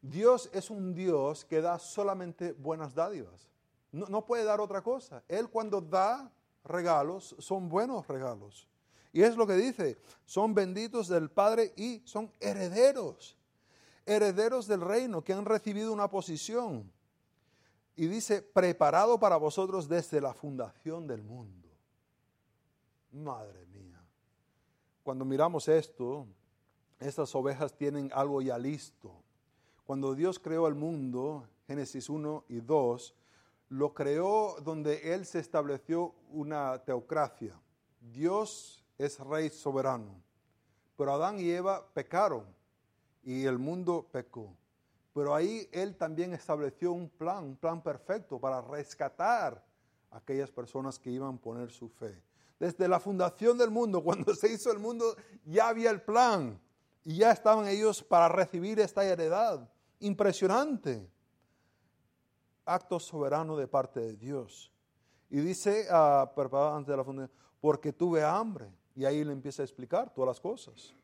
Dios 0.00 0.48
es 0.54 0.70
un 0.70 0.94
Dios 0.94 1.44
que 1.44 1.60
da 1.60 1.78
solamente 1.78 2.52
buenas 2.52 2.94
dádivas. 2.94 3.49
No, 3.92 4.24
puede 4.24 4.44
dar 4.44 4.60
otra 4.60 4.82
cosa. 4.82 5.22
Él 5.28 5.48
cuando 5.48 5.80
da 5.80 6.30
regalos, 6.64 7.34
son 7.38 7.68
buenos 7.68 8.06
regalos. 8.06 8.68
Y 9.12 9.22
es 9.22 9.36
lo 9.36 9.46
que 9.46 9.54
dice, 9.54 9.98
son 10.24 10.54
benditos 10.54 11.08
del 11.08 11.30
Padre 11.30 11.72
y 11.76 12.00
son 12.04 12.30
herederos, 12.38 13.36
herederos 14.06 14.68
del 14.68 14.80
reino 14.80 15.24
que 15.24 15.32
han 15.32 15.44
recibido 15.44 15.92
una 15.92 16.08
posición. 16.08 16.90
Y 17.96 18.06
dice, 18.06 18.40
preparado 18.40 19.18
para 19.18 19.36
vosotros 19.36 19.88
desde 19.88 20.20
la 20.20 20.32
fundación 20.32 21.08
del 21.08 21.22
mundo. 21.22 21.68
Madre 23.10 23.66
mía. 23.66 24.00
Cuando 25.02 25.24
miramos 25.24 25.66
esto, 25.66 26.26
estas 27.00 27.34
ovejas 27.34 27.76
tienen 27.76 28.10
algo 28.14 28.40
ya 28.40 28.56
listo. 28.56 29.12
Cuando 29.84 30.14
Dios 30.14 30.38
creó 30.38 30.68
el 30.68 30.76
mundo, 30.76 31.48
Génesis 31.66 32.08
1 32.08 32.44
y 32.48 32.60
2, 32.60 33.14
lo 33.70 33.94
creó 33.94 34.56
donde 34.62 35.14
Él 35.14 35.24
se 35.24 35.38
estableció 35.38 36.14
una 36.30 36.78
teocracia. 36.84 37.58
Dios 38.00 38.84
es 38.98 39.18
rey 39.20 39.48
soberano. 39.48 40.22
Pero 40.96 41.14
Adán 41.14 41.38
y 41.40 41.50
Eva 41.50 41.86
pecaron 41.94 42.44
y 43.22 43.44
el 43.44 43.58
mundo 43.58 44.08
pecó. 44.12 44.54
Pero 45.14 45.34
ahí 45.34 45.68
Él 45.72 45.96
también 45.96 46.34
estableció 46.34 46.92
un 46.92 47.08
plan, 47.08 47.44
un 47.44 47.56
plan 47.56 47.80
perfecto 47.80 48.38
para 48.38 48.60
rescatar 48.60 49.64
a 50.10 50.16
aquellas 50.16 50.50
personas 50.50 50.98
que 50.98 51.10
iban 51.10 51.36
a 51.36 51.38
poner 51.38 51.70
su 51.70 51.88
fe. 51.88 52.20
Desde 52.58 52.88
la 52.88 52.98
fundación 52.98 53.56
del 53.56 53.70
mundo, 53.70 54.02
cuando 54.04 54.34
se 54.34 54.52
hizo 54.52 54.72
el 54.72 54.80
mundo, 54.80 55.16
ya 55.44 55.68
había 55.68 55.90
el 55.90 56.02
plan 56.02 56.60
y 57.04 57.18
ya 57.18 57.30
estaban 57.30 57.68
ellos 57.68 58.02
para 58.02 58.28
recibir 58.28 58.80
esta 58.80 59.04
heredad. 59.04 59.68
Impresionante. 60.00 61.08
Acto 62.64 63.00
soberano 63.00 63.56
de 63.56 63.66
parte 63.66 64.00
de 64.00 64.16
Dios. 64.16 64.70
Y 65.28 65.40
dice, 65.40 65.86
uh, 65.90 66.40
antes 66.74 66.88
de 66.88 66.96
la 66.96 67.04
fundación, 67.04 67.30
porque 67.60 67.92
tuve 67.92 68.22
hambre 68.24 68.70
y 68.96 69.04
ahí 69.04 69.24
le 69.24 69.32
empieza 69.32 69.62
a 69.62 69.64
explicar 69.64 70.12
todas 70.12 70.28
las 70.28 70.40
cosas. 70.40 70.94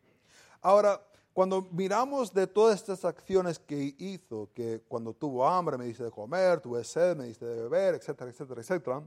Ahora, 0.60 1.00
cuando 1.32 1.68
miramos 1.70 2.32
de 2.32 2.46
todas 2.46 2.76
estas 2.76 3.04
acciones 3.04 3.58
que 3.58 3.94
hizo, 3.98 4.48
que 4.54 4.80
cuando 4.88 5.12
tuvo 5.12 5.46
hambre 5.46 5.76
me 5.76 5.84
dice 5.84 6.02
de 6.02 6.10
comer, 6.10 6.60
tuve 6.60 6.82
sed, 6.82 7.16
me 7.16 7.26
dice 7.26 7.44
de 7.44 7.62
beber, 7.62 7.94
etcétera, 7.94 8.30
etcétera, 8.30 8.60
etcétera, 8.62 9.02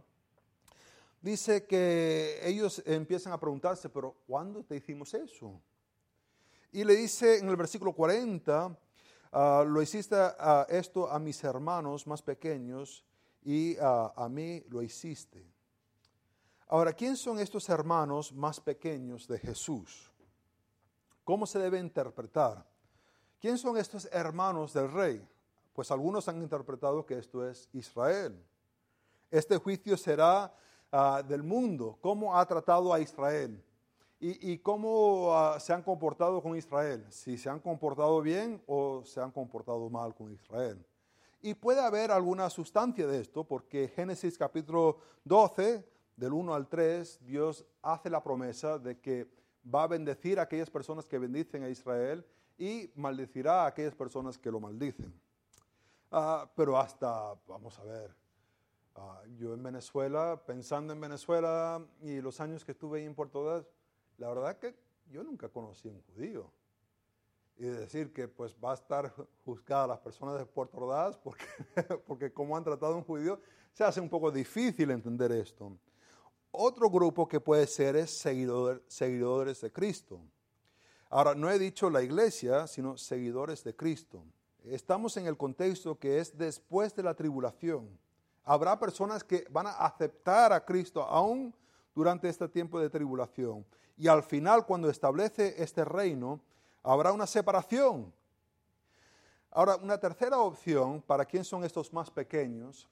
dice 1.21 1.65
que 1.65 2.39
ellos 2.43 2.81
empiezan 2.85 3.33
a 3.33 3.39
preguntarse, 3.39 3.89
pero 3.89 4.15
¿cuándo 4.27 4.63
te 4.63 4.75
hicimos 4.75 5.13
eso? 5.13 5.59
Y 6.71 6.83
le 6.83 6.95
dice 6.95 7.39
en 7.39 7.49
el 7.49 7.55
versículo 7.55 7.93
40, 7.93 8.77
ah, 9.31 9.63
lo 9.67 9.81
hiciste 9.81 10.15
esto 10.69 11.09
a 11.09 11.19
mis 11.19 11.43
hermanos 11.43 12.07
más 12.07 12.21
pequeños 12.21 13.03
y 13.43 13.77
ah, 13.77 14.13
a 14.15 14.29
mí 14.29 14.63
lo 14.69 14.81
hiciste. 14.81 15.45
Ahora, 16.67 16.93
¿quién 16.93 17.17
son 17.17 17.39
estos 17.39 17.67
hermanos 17.69 18.31
más 18.31 18.59
pequeños 18.59 19.27
de 19.27 19.39
Jesús? 19.39 20.11
¿Cómo 21.23 21.45
se 21.45 21.59
debe 21.59 21.79
interpretar? 21.79 22.65
¿Quién 23.39 23.57
son 23.57 23.77
estos 23.77 24.07
hermanos 24.11 24.73
del 24.73 24.91
rey? 24.91 25.27
Pues 25.73 25.89
algunos 25.91 26.27
han 26.27 26.41
interpretado 26.41 27.05
que 27.05 27.17
esto 27.17 27.47
es 27.47 27.69
Israel. 27.73 28.43
Este 29.31 29.57
juicio 29.57 29.95
será 29.97 30.53
ah, 30.91 31.23
del 31.27 31.43
mundo, 31.43 31.97
cómo 32.01 32.37
ha 32.37 32.45
tratado 32.45 32.93
a 32.93 32.99
Israel 32.99 33.63
y, 34.21 34.57
cómo 34.57 35.33
ah, 35.33 35.59
se 35.59 35.71
han 35.71 35.81
comportado 35.81 36.41
con 36.41 36.57
Israel, 36.57 37.05
si 37.09 37.37
se 37.37 37.49
han 37.49 37.59
comportado 37.59 38.21
bien 38.21 38.61
o 38.67 39.01
se 39.05 39.21
han 39.21 39.31
comportado 39.31 39.89
mal 39.89 40.13
con 40.13 40.31
Israel. 40.31 40.85
Y 41.41 41.53
puede 41.53 41.79
haber 41.79 42.11
alguna 42.11 42.49
sustancia 42.49 43.07
de 43.07 43.21
esto, 43.21 43.45
porque 43.45 43.87
Génesis 43.87 44.37
capítulo 44.37 44.97
12 45.23 45.87
del 46.17 46.33
1 46.33 46.53
al 46.53 46.67
3, 46.67 47.19
Dios 47.25 47.65
hace 47.81 48.09
la 48.09 48.21
promesa 48.21 48.77
de 48.77 48.99
que 48.99 49.25
va 49.73 49.83
a 49.83 49.87
bendecir 49.87 50.37
a 50.37 50.43
aquellas 50.43 50.69
personas 50.69 51.07
que 51.07 51.17
bendicen 51.17 51.63
a 51.63 51.69
Israel 51.69 52.25
y 52.57 52.91
maldecirá 52.95 53.63
a 53.63 53.67
aquellas 53.67 53.95
personas 53.95 54.37
que 54.37 54.51
lo 54.51 54.59
maldicen. 54.59 55.13
Ah, 56.11 56.49
pero 56.55 56.77
hasta, 56.77 57.35
vamos 57.47 57.79
a 57.79 57.83
ver, 57.83 58.13
ah, 58.95 59.21
yo 59.37 59.53
en 59.53 59.63
Venezuela, 59.63 60.41
pensando 60.45 60.91
en 60.91 60.99
Venezuela 60.99 61.81
y 62.01 62.19
los 62.19 62.41
años 62.41 62.65
que 62.65 62.73
estuve 62.73 62.99
ahí 62.99 63.05
en 63.05 63.15
Puerto 63.15 63.45
la 64.19 64.29
verdad 64.29 64.57
que 64.57 64.75
yo 65.09 65.23
nunca 65.23 65.49
conocí 65.49 65.87
a 65.87 65.91
un 65.91 66.01
judío. 66.03 66.51
Y 67.57 67.63
decir 67.63 68.13
que 68.13 68.27
pues 68.27 68.55
va 68.63 68.71
a 68.71 68.75
estar 68.75 69.13
juzgada 69.43 69.83
a 69.83 69.87
las 69.87 69.99
personas 69.99 70.37
de 70.37 70.45
Puerto 70.45 70.77
Ordaz 70.77 71.17
porque, 71.17 71.45
porque 72.07 72.31
como 72.31 72.55
han 72.55 72.63
tratado 72.63 72.93
a 72.93 72.97
un 72.97 73.03
judío, 73.03 73.39
se 73.73 73.83
hace 73.83 73.99
un 73.99 74.09
poco 74.09 74.31
difícil 74.31 74.91
entender 74.91 75.31
esto. 75.31 75.77
Otro 76.51 76.89
grupo 76.89 77.27
que 77.27 77.39
puede 77.39 77.67
ser 77.67 77.95
es 77.95 78.17
seguidores 78.17 79.61
de 79.61 79.71
Cristo. 79.71 80.21
Ahora, 81.09 81.35
no 81.35 81.49
he 81.49 81.59
dicho 81.59 81.89
la 81.89 82.01
iglesia, 82.01 82.67
sino 82.67 82.97
seguidores 82.97 83.63
de 83.63 83.75
Cristo. 83.75 84.23
Estamos 84.63 85.17
en 85.17 85.25
el 85.25 85.37
contexto 85.37 85.97
que 85.97 86.19
es 86.19 86.37
después 86.37 86.95
de 86.95 87.03
la 87.03 87.13
tribulación. 87.13 87.89
Habrá 88.43 88.79
personas 88.79 89.23
que 89.23 89.45
van 89.49 89.67
a 89.67 89.71
aceptar 89.71 90.53
a 90.53 90.63
Cristo 90.63 91.01
aún 91.01 91.53
durante 91.99 92.29
este 92.29 92.47
tiempo 92.47 92.79
de 92.79 92.89
tribulación. 92.89 93.65
Y 93.97 94.07
al 94.07 94.23
final, 94.23 94.65
cuando 94.65 94.89
establece 94.89 95.61
este 95.61 95.83
reino, 95.83 96.39
habrá 96.81 97.11
una 97.11 97.27
separación. 97.27 98.13
Ahora, 99.51 99.75
una 99.75 99.97
tercera 99.97 100.39
opción, 100.39 101.01
para 101.01 101.25
quién 101.25 101.43
son 101.43 101.65
estos 101.65 101.91
más 101.91 102.09
pequeños, 102.09 102.87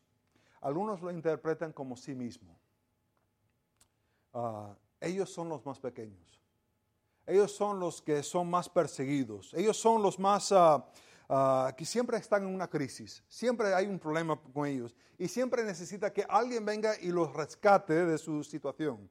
algunos 0.59 1.01
lo 1.01 1.09
interpretan 1.09 1.71
como 1.71 1.95
sí 1.95 2.13
mismo. 2.15 2.53
Ah, 4.33 4.75
ellos 4.99 5.31
son 5.31 5.47
los 5.47 5.65
más 5.65 5.79
pequeños. 5.79 6.41
Ellos 7.25 7.55
son 7.55 7.79
los 7.79 8.01
que 8.01 8.21
son 8.23 8.49
más 8.49 8.67
perseguidos. 8.67 9.53
Ellos 9.53 9.77
son 9.77 10.01
los 10.01 10.19
más, 10.19 10.51
ah, 10.51 10.85
ah, 11.29 11.73
que 11.77 11.85
siempre 11.85 12.17
están 12.17 12.43
en 12.43 12.53
una 12.53 12.69
crisis, 12.69 13.23
siempre 13.27 13.73
hay 13.73 13.87
un 13.87 13.99
problema 13.99 14.39
con 14.53 14.67
ellos 14.67 14.95
y 15.17 15.27
siempre 15.27 15.63
necesita 15.63 16.11
que 16.11 16.25
alguien 16.27 16.65
venga 16.65 16.93
y 17.01 17.07
los 17.07 17.33
rescate 17.33 18.05
de 18.05 18.17
su 18.17 18.43
situación. 18.43 19.09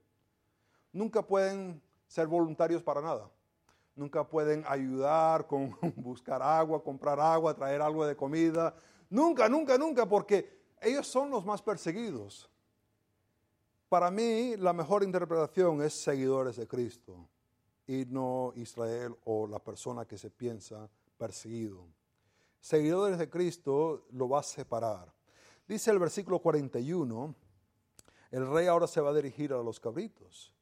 Nunca 0.93 1.23
pueden 1.23 1.83
ser 2.07 2.27
voluntarios 2.27 2.83
para 2.83 3.01
nada. 3.01 3.31
Nunca 3.95 4.29
pueden 4.29 4.64
ayudar 4.69 5.47
con 5.47 5.77
buscar 5.97 6.43
agua, 6.43 6.83
comprar 6.83 7.19
agua, 7.19 7.55
traer 7.55 7.81
algo 7.81 8.07
de 8.07 8.14
comida. 8.14 8.75
Nunca, 9.09 9.49
nunca, 9.49 9.79
nunca, 9.79 10.07
porque 10.07 10.57
ellos 10.81 11.07
son 11.07 11.31
los 11.31 11.45
más 11.45 11.62
perseguidos. 11.62 12.51
Para 13.89 14.11
mí, 14.11 14.57
la 14.57 14.73
mejor 14.73 15.03
interpretación 15.03 15.83
es 15.83 15.95
seguidores 15.95 16.57
de 16.57 16.67
Cristo 16.67 17.29
y 17.87 18.05
no 18.07 18.53
Israel 18.57 19.17
o 19.25 19.47
la 19.47 19.61
persona 19.61 20.05
que 20.05 20.19
se 20.19 20.31
piensa 20.31 20.89
perseguido. 21.17 21.87
Seguidores 22.67 23.17
de 23.17 23.31
Cristo 23.31 24.09
lo 24.11 24.29
va 24.29 24.41
a 24.41 24.43
separar. 24.43 25.12
Dice 25.69 25.89
el 25.93 26.01
versículo 26.01 26.41
41, 26.41 27.33
el 28.33 28.51
rey 28.51 28.67
ahora 28.67 28.89
se 28.89 29.01
va 29.01 29.11
a 29.11 29.14
dirigir 29.14 29.53
a 29.53 29.62
los 29.62 29.79
cabritos. 29.79 30.53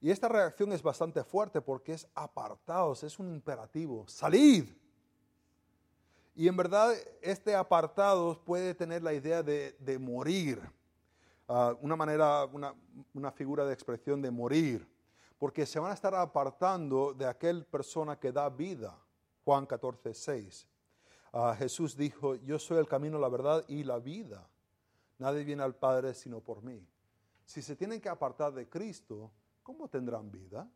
Y 0.00 0.12
esta 0.12 0.28
reacción 0.28 0.70
es 0.72 0.80
bastante 0.80 1.24
fuerte 1.24 1.60
porque 1.60 1.94
es 1.94 2.06
apartados, 2.14 3.02
es 3.02 3.18
un 3.18 3.32
imperativo, 3.32 4.06
salid. 4.06 4.68
Y 6.36 6.46
en 6.46 6.56
verdad 6.56 6.94
este 7.20 7.56
apartados 7.56 8.38
puede 8.38 8.72
tener 8.72 9.02
la 9.02 9.12
idea 9.12 9.42
de, 9.42 9.98
morir, 10.00 10.62
ah, 11.48 11.74
una 11.80 11.96
manera, 11.96 12.44
una, 12.44 12.76
una 13.12 13.32
figura 13.32 13.64
de 13.64 13.74
expresión 13.74 14.22
de 14.22 14.30
morir 14.30 14.88
porque 15.36 15.66
se 15.66 15.80
van 15.80 15.90
a 15.90 15.94
estar 15.94 16.14
apartando 16.14 17.12
de 17.12 17.26
aquel 17.26 17.64
persona 17.64 18.20
que 18.20 18.30
da 18.30 18.48
vida. 18.48 18.96
Juan 19.44 19.66
14, 19.66 20.14
6. 20.14 20.68
Jesús 21.58 21.96
dijo, 21.96 22.36
yo 22.36 22.58
soy 22.58 22.78
el 22.78 22.86
camino, 22.86 23.18
la 23.18 23.28
verdad 23.28 23.64
y 23.66 23.82
la 23.82 23.98
vida. 23.98 24.48
Nadie 25.18 25.44
viene 25.44 25.62
al 25.62 25.74
Padre 25.74 26.14
sino 26.14 26.40
por 26.40 26.62
mí. 26.62 26.86
Si 27.44 27.60
se 27.60 27.74
tienen 27.74 28.00
que 28.00 28.08
apartar 28.08 28.52
de 28.52 28.68
Cristo, 28.68 29.32
¿cómo 29.62 29.88
tendrán 29.88 30.30
vida? 30.30 30.68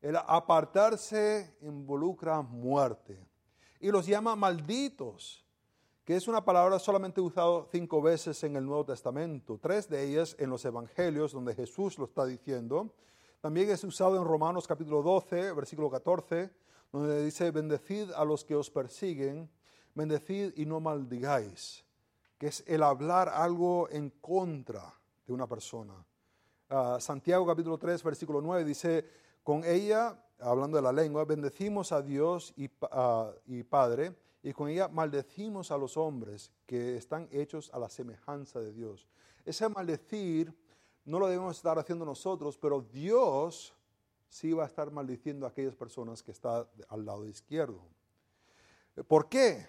El 0.00 0.16
apartarse 0.16 1.56
involucra 1.60 2.40
muerte. 2.40 3.18
Y 3.80 3.90
los 3.90 4.06
llama 4.06 4.36
malditos, 4.36 5.44
que 6.04 6.16
es 6.16 6.28
una 6.28 6.44
palabra 6.44 6.78
solamente 6.78 7.20
usada 7.20 7.66
cinco 7.70 8.00
veces 8.00 8.42
en 8.44 8.56
el 8.56 8.64
Nuevo 8.64 8.84
Testamento, 8.84 9.58
tres 9.60 9.88
de 9.88 10.04
ellas 10.04 10.36
en 10.38 10.50
los 10.50 10.64
Evangelios, 10.64 11.32
donde 11.32 11.54
Jesús 11.54 11.98
lo 11.98 12.04
está 12.04 12.24
diciendo, 12.24 12.94
también 13.40 13.70
es 13.70 13.82
usado 13.82 14.16
en 14.16 14.24
Romanos 14.24 14.68
capítulo 14.68 15.02
12, 15.02 15.52
versículo 15.52 15.90
14, 15.90 16.48
donde 16.92 17.24
dice, 17.24 17.50
bendecid 17.50 18.10
a 18.12 18.24
los 18.24 18.44
que 18.44 18.54
os 18.54 18.70
persiguen, 18.70 19.50
bendecid 19.94 20.52
y 20.56 20.66
no 20.66 20.78
maldigáis, 20.78 21.84
que 22.38 22.48
es 22.48 22.62
el 22.66 22.82
hablar 22.82 23.30
algo 23.30 23.88
en 23.90 24.10
contra 24.10 24.94
de 25.26 25.32
una 25.32 25.46
persona. 25.46 25.94
Ah, 26.68 26.98
Santiago 27.00 27.46
capítulo 27.46 27.78
3, 27.78 28.02
versículo 28.02 28.40
9 28.42 28.64
dice, 28.64 29.06
con 29.42 29.64
ella, 29.64 30.22
hablando 30.38 30.76
de 30.76 30.82
la 30.82 30.92
lengua, 30.92 31.24
bendecimos 31.24 31.92
a 31.92 32.02
Dios 32.02 32.52
y, 32.56 32.70
ah, 32.90 33.32
y 33.46 33.62
Padre, 33.62 34.14
y 34.42 34.52
con 34.52 34.68
ella 34.68 34.88
maldecimos 34.88 35.70
a 35.70 35.78
los 35.78 35.96
hombres 35.96 36.52
que 36.66 36.96
están 36.96 37.28
hechos 37.30 37.70
a 37.72 37.78
la 37.78 37.88
semejanza 37.88 38.60
de 38.60 38.72
Dios. 38.72 39.06
Ese 39.44 39.68
maldecir 39.68 40.54
no 41.04 41.18
lo 41.18 41.28
debemos 41.28 41.56
estar 41.56 41.78
haciendo 41.78 42.04
nosotros, 42.04 42.58
pero 42.58 42.80
Dios 42.80 43.74
sí 44.32 44.54
va 44.54 44.64
a 44.64 44.66
estar 44.66 44.90
maldiciendo 44.90 45.44
a 45.44 45.50
aquellas 45.50 45.76
personas 45.76 46.22
que 46.22 46.30
están 46.30 46.64
al 46.88 47.04
lado 47.04 47.26
izquierdo. 47.26 47.82
¿Por 49.06 49.28
qué? 49.28 49.66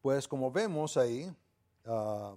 Pues 0.00 0.28
como 0.28 0.52
vemos 0.52 0.96
ahí, 0.96 1.34
ah, 1.86 2.36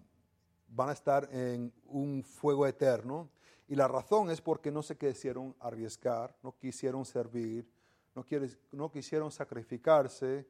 van 0.67 0.89
a 0.89 0.93
estar 0.93 1.29
en 1.31 1.71
un 1.85 2.23
fuego 2.23 2.65
eterno 2.65 3.29
y 3.67 3.75
la 3.75 3.87
razón 3.87 4.31
es 4.31 4.41
porque 4.41 4.71
no 4.71 4.81
se 4.81 4.97
quisieron 4.97 5.55
arriesgar, 5.59 6.35
no 6.41 6.57
quisieron 6.57 7.05
servir, 7.05 7.69
no, 8.15 8.25
no 8.71 8.91
quisieron 8.91 9.31
sacrificarse 9.31 10.47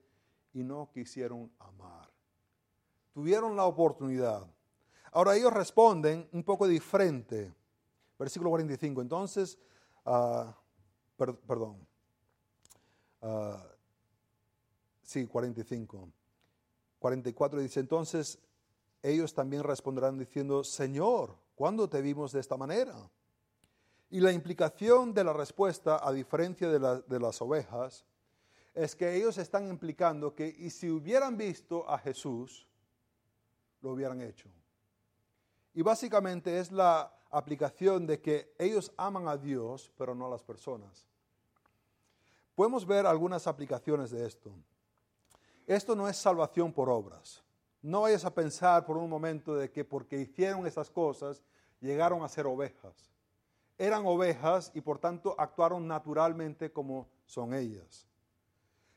y 0.54 0.64
no 0.64 0.90
quisieron 0.94 1.52
amar. 1.60 2.10
Tuvieron 3.14 3.58
la 3.58 3.66
oportunidad, 3.66 4.48
Ahora 5.12 5.36
ellos 5.36 5.52
responden 5.52 6.30
un 6.32 6.44
poco 6.44 6.68
diferente. 6.68 7.52
Versículo 8.18 8.52
45. 8.52 9.02
Entonces, 9.02 9.58
ah, 10.06 10.56
perdón. 11.18 11.88
Uh, 13.22 13.58
sí, 15.04 15.26
45. 15.26 16.10
44 17.00 17.60
dice, 17.62 17.80
entonces 17.80 18.40
ellos 19.02 19.34
también 19.34 19.64
responderán 19.64 20.18
diciendo, 20.18 20.64
Señor, 20.64 21.36
¿cuándo 21.56 21.90
te 21.90 22.02
vimos 22.02 22.32
de 22.32 22.40
esta 22.40 22.58
manera? 22.58 23.10
Y 24.10 24.20
la 24.20 24.32
implicación 24.32 25.14
de 25.14 25.24
la 25.24 25.34
respuesta, 25.34 26.06
a 26.06 26.12
diferencia 26.12 26.70
de, 26.70 27.04
de 27.08 27.20
las 27.20 27.42
ovejas, 27.42 28.06
es 28.74 28.96
que 28.96 29.16
ellos 29.16 29.38
están 29.38 29.68
implicando 29.70 30.34
que 30.34 30.48
y 30.48 30.70
si 30.70 30.90
hubieran 30.90 31.38
visto 31.38 31.90
a 31.90 31.98
Jesús, 31.98 32.68
lo 33.82 33.92
hubieran 33.92 34.22
hecho. 34.22 34.50
Y 35.74 35.82
básicamente 35.82 36.60
es 36.60 36.72
la 36.72 37.14
aplicación 37.30 38.06
de 38.08 38.20
que 38.20 38.54
ellos 38.58 38.92
aman 38.98 39.28
a 39.28 39.38
Dios, 39.38 39.92
pero 39.98 40.16
no 40.16 40.26
a 40.26 40.30
las 40.30 40.44
personas. 40.44 41.06
Podemos 42.56 42.86
ver 42.86 43.06
algunas 43.06 43.48
aplicaciones 43.48 44.12
de 44.12 44.26
esto. 44.26 44.52
Esto 45.66 45.96
no 45.96 46.08
es 46.08 46.18
salvación 46.18 46.74
por 46.74 46.90
obras. 46.90 47.44
No 47.82 48.02
vayas 48.02 48.26
a 48.26 48.34
pensar 48.34 48.86
por 48.86 48.98
un 48.98 49.10
momento 49.10 49.56
de 49.56 49.72
que 49.72 49.86
porque 49.86 50.18
hicieron 50.18 50.66
esas 50.68 50.90
cosas 50.90 51.44
llegaron 51.80 52.24
a 52.24 52.30
ser 52.30 52.46
ovejas. 52.46 53.12
Eran 53.78 54.06
ovejas 54.06 54.72
y 54.74 54.82
por 54.82 55.00
tanto 55.00 55.36
actuaron 55.38 55.88
naturalmente 55.88 56.72
como 56.72 57.08
son 57.26 57.54
ellas. 57.54 58.06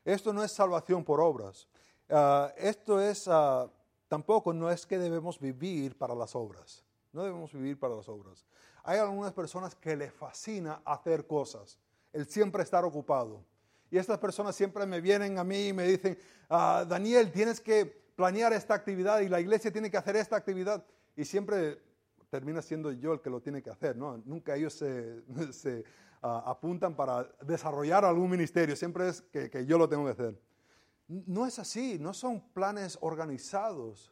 Esto 0.05 0.33
no 0.33 0.43
es 0.43 0.51
salvación 0.51 1.05
por 1.05 1.21
obras. 1.21 1.69
Ah, 2.09 2.53
esto 2.57 3.01
es 3.01 3.29
ah, 3.29 3.71
Tampoco 4.13 4.53
no 4.53 4.71
es 4.71 4.85
que 4.85 4.99
debemos 4.99 5.41
vivir 5.41 5.97
para 5.97 6.15
las 6.15 6.37
obras. 6.37 6.85
No 7.13 7.23
debemos 7.23 7.53
vivir 7.53 7.79
para 7.79 7.95
las 7.95 8.09
obras. 8.09 8.47
Hay 8.83 8.99
algunas 8.99 9.33
personas 9.33 9.75
que 9.75 9.97
le 9.97 10.11
fascina 10.11 10.83
hacer 10.85 11.27
cosas, 11.27 11.79
el 12.13 12.27
siempre 12.27 12.63
estar 12.63 12.85
ocupado. 12.85 13.45
Y 13.91 13.99
estas 13.99 14.19
personas 14.19 14.57
siempre 14.57 14.87
me 14.87 15.01
vienen 15.01 15.39
a 15.39 15.45
mí 15.45 15.69
y 15.69 15.73
me 15.73 15.85
dicen, 15.85 16.19
ah, 16.49 16.85
Daniel, 16.89 17.31
tienes 17.31 17.61
que 17.61 17.85
planear 18.17 18.53
esta 18.55 18.75
actividad 18.75 19.21
y 19.21 19.29
la 19.29 19.41
iglesia 19.41 19.71
tiene 19.71 19.91
que 19.91 19.99
hacer 19.99 20.17
esta 20.17 20.37
actividad. 20.37 20.85
Y 21.15 21.27
siempre 21.27 21.79
termina 22.31 22.63
siendo 22.63 22.91
yo 22.93 23.13
el 23.13 23.21
que 23.21 23.29
lo 23.29 23.43
tiene 23.43 23.63
que 23.63 23.69
hacer, 23.69 23.95
¿no? 23.95 24.17
Nunca 24.25 24.57
ellos 24.57 24.73
se, 24.73 25.23
ah, 26.23 26.43
apuntan 26.47 26.97
para 26.97 27.31
desarrollar 27.43 28.07
algún 28.07 28.31
ministerio, 28.31 28.75
siempre 28.75 29.09
es 29.11 29.21
que, 29.21 29.51
que 29.51 29.67
yo 29.67 29.77
lo 29.77 29.87
tengo 29.87 30.07
que 30.07 30.13
hacer. 30.13 30.41
No 31.09 31.47
es 31.47 31.59
así, 31.59 31.99
no 31.99 32.15
son 32.15 32.41
planes 32.55 32.97
organizados, 33.03 34.12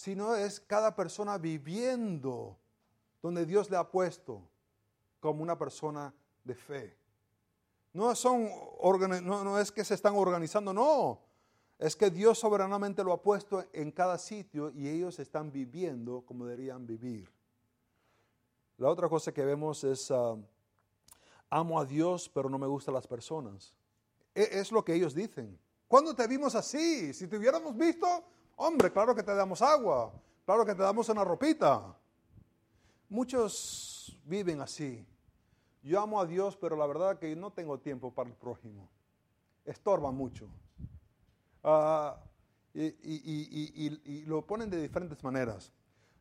sino 0.00 0.34
es 0.34 0.60
cada 0.60 0.96
persona 0.96 1.36
viviendo 1.36 2.56
donde 3.20 3.44
Dios 3.44 3.68
le 3.68 3.76
ha 3.76 3.90
puesto 3.90 4.48
como 5.20 5.42
una 5.42 5.58
persona 5.58 6.14
de 6.42 6.54
fe. 6.54 6.96
No, 7.92 8.14
son, 8.14 8.48
no, 8.82 9.58
es 9.58 9.70
que 9.70 9.84
se 9.84 9.92
están 9.92 10.14
organizando, 10.16 10.72
no. 10.72 11.20
Es 11.78 11.94
que 11.96 12.08
Dios 12.08 12.38
soberanamente 12.38 13.04
lo 13.04 13.12
ha 13.12 13.20
puesto 13.20 13.62
en 13.74 13.90
cada 13.90 14.16
sitio 14.16 14.70
y 14.70 14.88
ellos 14.88 15.18
están 15.18 15.52
viviendo 15.52 16.22
como 16.22 16.46
deberían 16.46 16.86
vivir. 16.86 17.30
La 18.78 18.88
otra 18.88 19.06
cosa 19.06 19.32
que 19.32 19.44
vemos 19.44 19.84
es, 19.84 20.10
ah, 20.10 20.34
amo 21.50 21.78
a 21.78 21.84
Dios 21.84 22.30
pero 22.32 22.48
no 22.48 22.58
me 22.58 22.66
gustan 22.66 22.94
las 22.94 23.06
personas. 23.06 23.74
E, 24.34 24.48
es 24.50 24.72
lo 24.72 24.82
que 24.82 24.94
ellos 24.94 25.14
dicen. 25.14 25.58
¿Cuándo 25.86 26.14
te 26.14 26.26
vimos 26.26 26.54
así? 26.54 27.12
Si 27.12 27.28
te 27.28 27.36
hubiéramos 27.36 27.76
visto, 27.76 28.24
hombre, 28.60 28.92
claro 28.92 29.14
que 29.14 29.22
te 29.22 29.34
damos 29.34 29.62
agua, 29.62 30.12
claro 30.44 30.64
que 30.66 30.74
te 30.74 30.82
damos 30.82 31.08
una 31.08 31.24
ropita. 31.24 31.96
Muchos 33.08 34.18
viven 34.24 34.60
así. 34.60 35.04
Yo 35.82 36.00
amo 36.00 36.20
a 36.20 36.26
Dios, 36.26 36.56
pero 36.56 36.76
la 36.76 36.86
verdad 36.86 37.18
que 37.18 37.34
no 37.34 37.50
tengo 37.52 37.78
tiempo 37.78 38.12
para 38.12 38.28
el 38.28 38.36
prójimo. 38.36 38.88
Estorba 39.64 40.10
mucho. 40.12 40.46
Ah, 41.64 42.18
y, 42.74 44.24
lo 44.26 44.46
ponen 44.46 44.68
de 44.68 44.80
diferentes 44.80 45.24
maneras. 45.24 45.72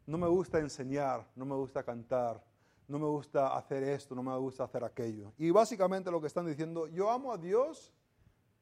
No 0.08 0.18
me 0.18 0.28
gusta 0.28 0.60
enseñar, 0.60 1.28
no 1.36 1.46
me 1.46 1.56
gusta 1.56 1.84
cantar, 1.84 2.44
no 2.88 2.98
me 2.98 3.06
gusta 3.06 3.56
hacer 3.56 3.84
esto, 3.84 4.16
no 4.16 4.24
me 4.24 4.36
gusta 4.38 4.64
hacer 4.64 4.84
aquello. 4.84 5.34
Y 5.38 5.52
básicamente 5.52 6.10
lo 6.10 6.22
que 6.22 6.28
están 6.28 6.48
diciendo, 6.48 6.88
yo 6.88 7.12
amo 7.12 7.34
a 7.34 7.38
Dios, 7.38 7.94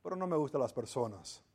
pero 0.02 0.16
no 0.16 0.26
me 0.26 0.36
gustan 0.36 0.62
las 0.62 0.74
personas. 0.74 1.47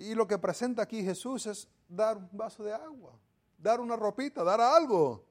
Y 0.00 0.14
lo 0.14 0.26
que 0.26 0.38
presenta 0.38 0.80
aquí 0.80 1.04
Jesús 1.04 1.46
es 1.46 1.68
dar 1.86 2.16
un 2.16 2.30
vaso 2.32 2.64
de 2.64 2.72
agua, 2.72 3.12
dar 3.58 3.80
una 3.80 3.96
ropita, 3.96 4.42
dar 4.42 4.58
algo 4.58 5.26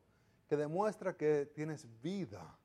que 0.47 0.55
demuestra 0.55 1.17
que 1.17 1.47
tienes 1.55 1.87
vida. 2.03 2.55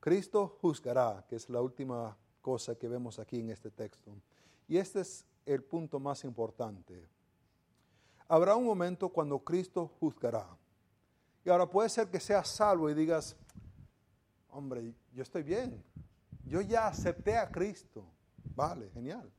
Cristo 0.00 0.58
juzgará, 0.60 1.24
que 1.28 1.36
es 1.36 1.48
la 1.48 1.62
última 1.62 2.18
cosa 2.40 2.74
que 2.74 2.88
vemos 2.88 3.20
aquí 3.20 3.38
en 3.38 3.50
este 3.50 3.70
texto. 3.70 4.10
Y 4.66 4.76
este 4.76 5.02
es 5.02 5.24
el 5.46 5.62
punto 5.62 6.00
más 6.00 6.24
importante. 6.24 7.08
Habrá 8.26 8.56
un 8.56 8.64
momento 8.64 9.08
cuando 9.08 9.38
Cristo 9.38 9.86
juzgará. 10.00 10.48
Y 11.44 11.50
ahora 11.50 11.70
puede 11.70 11.90
ser 11.90 12.08
que 12.08 12.18
seas 12.18 12.48
salvo 12.48 12.90
y 12.90 12.94
digas, 12.94 13.36
hombre, 14.50 14.92
yo 15.12 15.22
estoy 15.22 15.44
bien. 15.44 15.80
Yo 16.44 16.60
ya 16.60 16.88
acepté 16.88 17.38
a 17.38 17.48
Cristo. 17.48 18.04
Vale, 18.56 18.90
genial. 18.90 19.30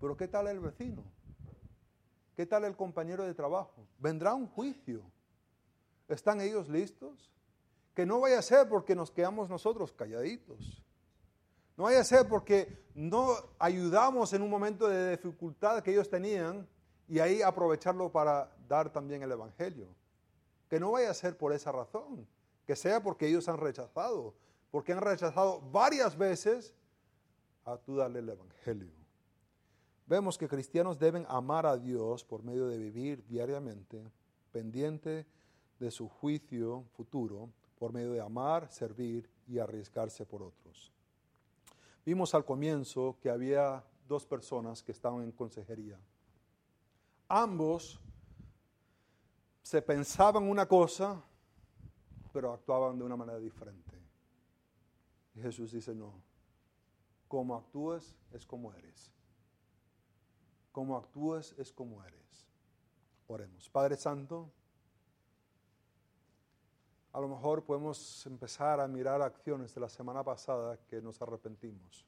Pero 0.00 0.16
¿qué 0.16 0.26
tal 0.26 0.48
el 0.48 0.60
vecino? 0.60 1.04
¿Qué 2.34 2.46
tal 2.46 2.64
el 2.64 2.74
compañero 2.74 3.24
de 3.24 3.34
trabajo? 3.34 3.86
Vendrá 3.98 4.34
un 4.34 4.46
juicio. 4.46 5.02
¿Están 6.08 6.40
ellos 6.40 6.68
listos? 6.68 7.30
Que 7.94 8.06
no 8.06 8.20
vaya 8.20 8.38
a 8.38 8.42
ser 8.42 8.68
porque 8.68 8.96
nos 8.96 9.10
quedamos 9.10 9.50
nosotros 9.50 9.92
calladitos. 9.92 10.82
No 11.76 11.84
vaya 11.84 12.00
a 12.00 12.04
ser 12.04 12.26
porque 12.28 12.82
no 12.94 13.34
ayudamos 13.58 14.32
en 14.32 14.42
un 14.42 14.50
momento 14.50 14.88
de 14.88 15.10
dificultad 15.10 15.82
que 15.82 15.90
ellos 15.90 16.08
tenían 16.08 16.66
y 17.06 17.18
ahí 17.18 17.42
aprovecharlo 17.42 18.10
para 18.10 18.50
dar 18.68 18.90
también 18.90 19.22
el 19.22 19.32
Evangelio. 19.32 19.88
Que 20.68 20.80
no 20.80 20.92
vaya 20.92 21.10
a 21.10 21.14
ser 21.14 21.36
por 21.36 21.52
esa 21.52 21.72
razón, 21.72 22.26
que 22.66 22.76
sea 22.76 23.02
porque 23.02 23.26
ellos 23.26 23.48
han 23.48 23.58
rechazado, 23.58 24.34
porque 24.70 24.92
han 24.92 25.00
rechazado 25.00 25.60
varias 25.70 26.16
veces 26.16 26.72
a 27.64 27.76
tú 27.76 27.96
darle 27.96 28.20
el 28.20 28.28
Evangelio. 28.30 28.99
Vemos 30.10 30.36
que 30.36 30.48
cristianos 30.48 30.98
deben 30.98 31.24
amar 31.28 31.66
a 31.66 31.76
Dios 31.76 32.24
por 32.24 32.42
medio 32.42 32.66
de 32.66 32.76
vivir 32.76 33.24
diariamente, 33.28 34.10
pendiente 34.50 35.24
de 35.78 35.90
su 35.92 36.08
juicio 36.08 36.84
futuro, 36.96 37.48
por 37.78 37.92
medio 37.92 38.10
de 38.10 38.20
amar, 38.20 38.68
servir 38.72 39.30
y 39.46 39.60
arriesgarse 39.60 40.26
por 40.26 40.42
otros. 40.42 40.90
Vimos 42.04 42.34
al 42.34 42.44
comienzo 42.44 43.18
que 43.20 43.30
había 43.30 43.84
dos 44.08 44.26
personas 44.26 44.82
que 44.82 44.90
estaban 44.90 45.22
en 45.22 45.30
consejería. 45.30 45.96
Ambos 47.28 48.00
se 49.62 49.80
pensaban 49.80 50.42
una 50.42 50.66
cosa, 50.66 51.22
pero 52.32 52.52
actuaban 52.52 52.98
de 52.98 53.04
una 53.04 53.16
manera 53.16 53.38
diferente. 53.38 53.96
Y 55.36 55.40
Jesús 55.40 55.70
dice, 55.70 55.94
no, 55.94 56.20
como 57.28 57.54
actúes 57.54 58.16
es 58.32 58.44
como 58.44 58.74
eres. 58.74 59.12
Como 60.72 60.96
actúes 60.96 61.54
es 61.58 61.72
como 61.72 62.02
eres. 62.04 62.46
Oremos. 63.26 63.68
Padre 63.68 63.96
Santo, 63.96 64.50
a 67.12 67.20
lo 67.20 67.28
mejor 67.28 67.64
podemos 67.64 68.24
empezar 68.26 68.80
a 68.80 68.86
mirar 68.86 69.20
acciones 69.20 69.74
de 69.74 69.80
la 69.80 69.88
semana 69.88 70.22
pasada 70.22 70.78
que 70.88 71.00
nos 71.00 71.20
arrepentimos. 71.20 72.06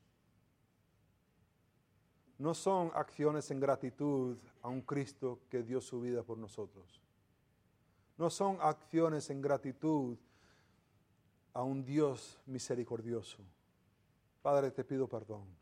No 2.39 2.55
son 2.55 2.91
acciones 2.95 3.51
en 3.51 3.61
gratitud 3.61 4.37
a 4.63 4.69
un 4.69 4.83
Cristo 4.83 5.41
que 5.49 5.63
dio 5.63 5.81
su 5.81 6.01
vida 6.01 6.23
por 6.23 6.39
nosotros. 6.39 7.01
No 8.17 8.31
son 8.31 8.59
acciones 8.61 9.31
en 9.31 9.41
gratitud 9.41 10.17
a 11.53 11.63
un 11.63 11.85
Dios 11.85 12.39
misericordioso. 12.47 13.39
Padre, 14.41 14.71
te 14.71 14.85
pido 14.85 15.09
perdón. 15.09 15.62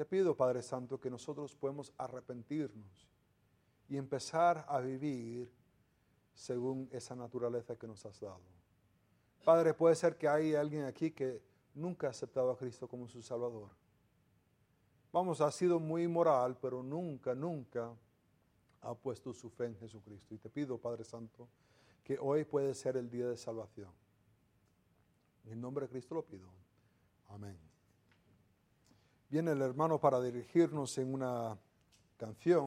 Te 0.00 0.06
pido, 0.06 0.34
Padre 0.34 0.62
Santo, 0.62 0.98
que 0.98 1.10
nosotros 1.10 1.54
podemos 1.54 1.92
arrepentirnos 1.98 3.06
y 3.86 3.98
empezar 3.98 4.64
a 4.66 4.80
vivir 4.80 5.52
según 6.32 6.88
esa 6.90 7.14
naturaleza 7.14 7.76
que 7.76 7.86
nos 7.86 8.06
has 8.06 8.18
dado. 8.18 8.40
Padre, 9.44 9.74
puede 9.74 9.94
ser 9.94 10.16
que 10.16 10.26
hay 10.26 10.54
alguien 10.54 10.84
aquí 10.84 11.10
que 11.10 11.42
nunca 11.74 12.06
ha 12.06 12.10
aceptado 12.12 12.50
a 12.50 12.56
Cristo 12.56 12.88
como 12.88 13.08
su 13.08 13.20
Salvador. 13.20 13.68
Vamos, 15.12 15.42
ha 15.42 15.50
sido 15.50 15.78
muy 15.78 16.08
moral, 16.08 16.56
pero 16.62 16.82
nunca, 16.82 17.34
nunca 17.34 17.94
ha 18.80 18.94
puesto 18.94 19.34
su 19.34 19.50
fe 19.50 19.66
en 19.66 19.76
Jesucristo. 19.76 20.34
Y 20.34 20.38
te 20.38 20.48
pido, 20.48 20.78
Padre 20.78 21.04
Santo, 21.04 21.46
que 22.02 22.18
hoy 22.18 22.46
puede 22.46 22.72
ser 22.72 22.96
el 22.96 23.10
día 23.10 23.28
de 23.28 23.36
salvación. 23.36 23.92
En 25.44 25.52
el 25.52 25.60
nombre 25.60 25.84
de 25.84 25.90
Cristo 25.90 26.14
lo 26.14 26.24
pido. 26.24 26.48
Amén. 27.28 27.69
Viene 29.30 29.52
el 29.52 29.62
hermano 29.62 30.00
para 30.00 30.20
dirigirnos 30.20 30.98
en 30.98 31.14
una 31.14 31.56
canción. 32.16 32.58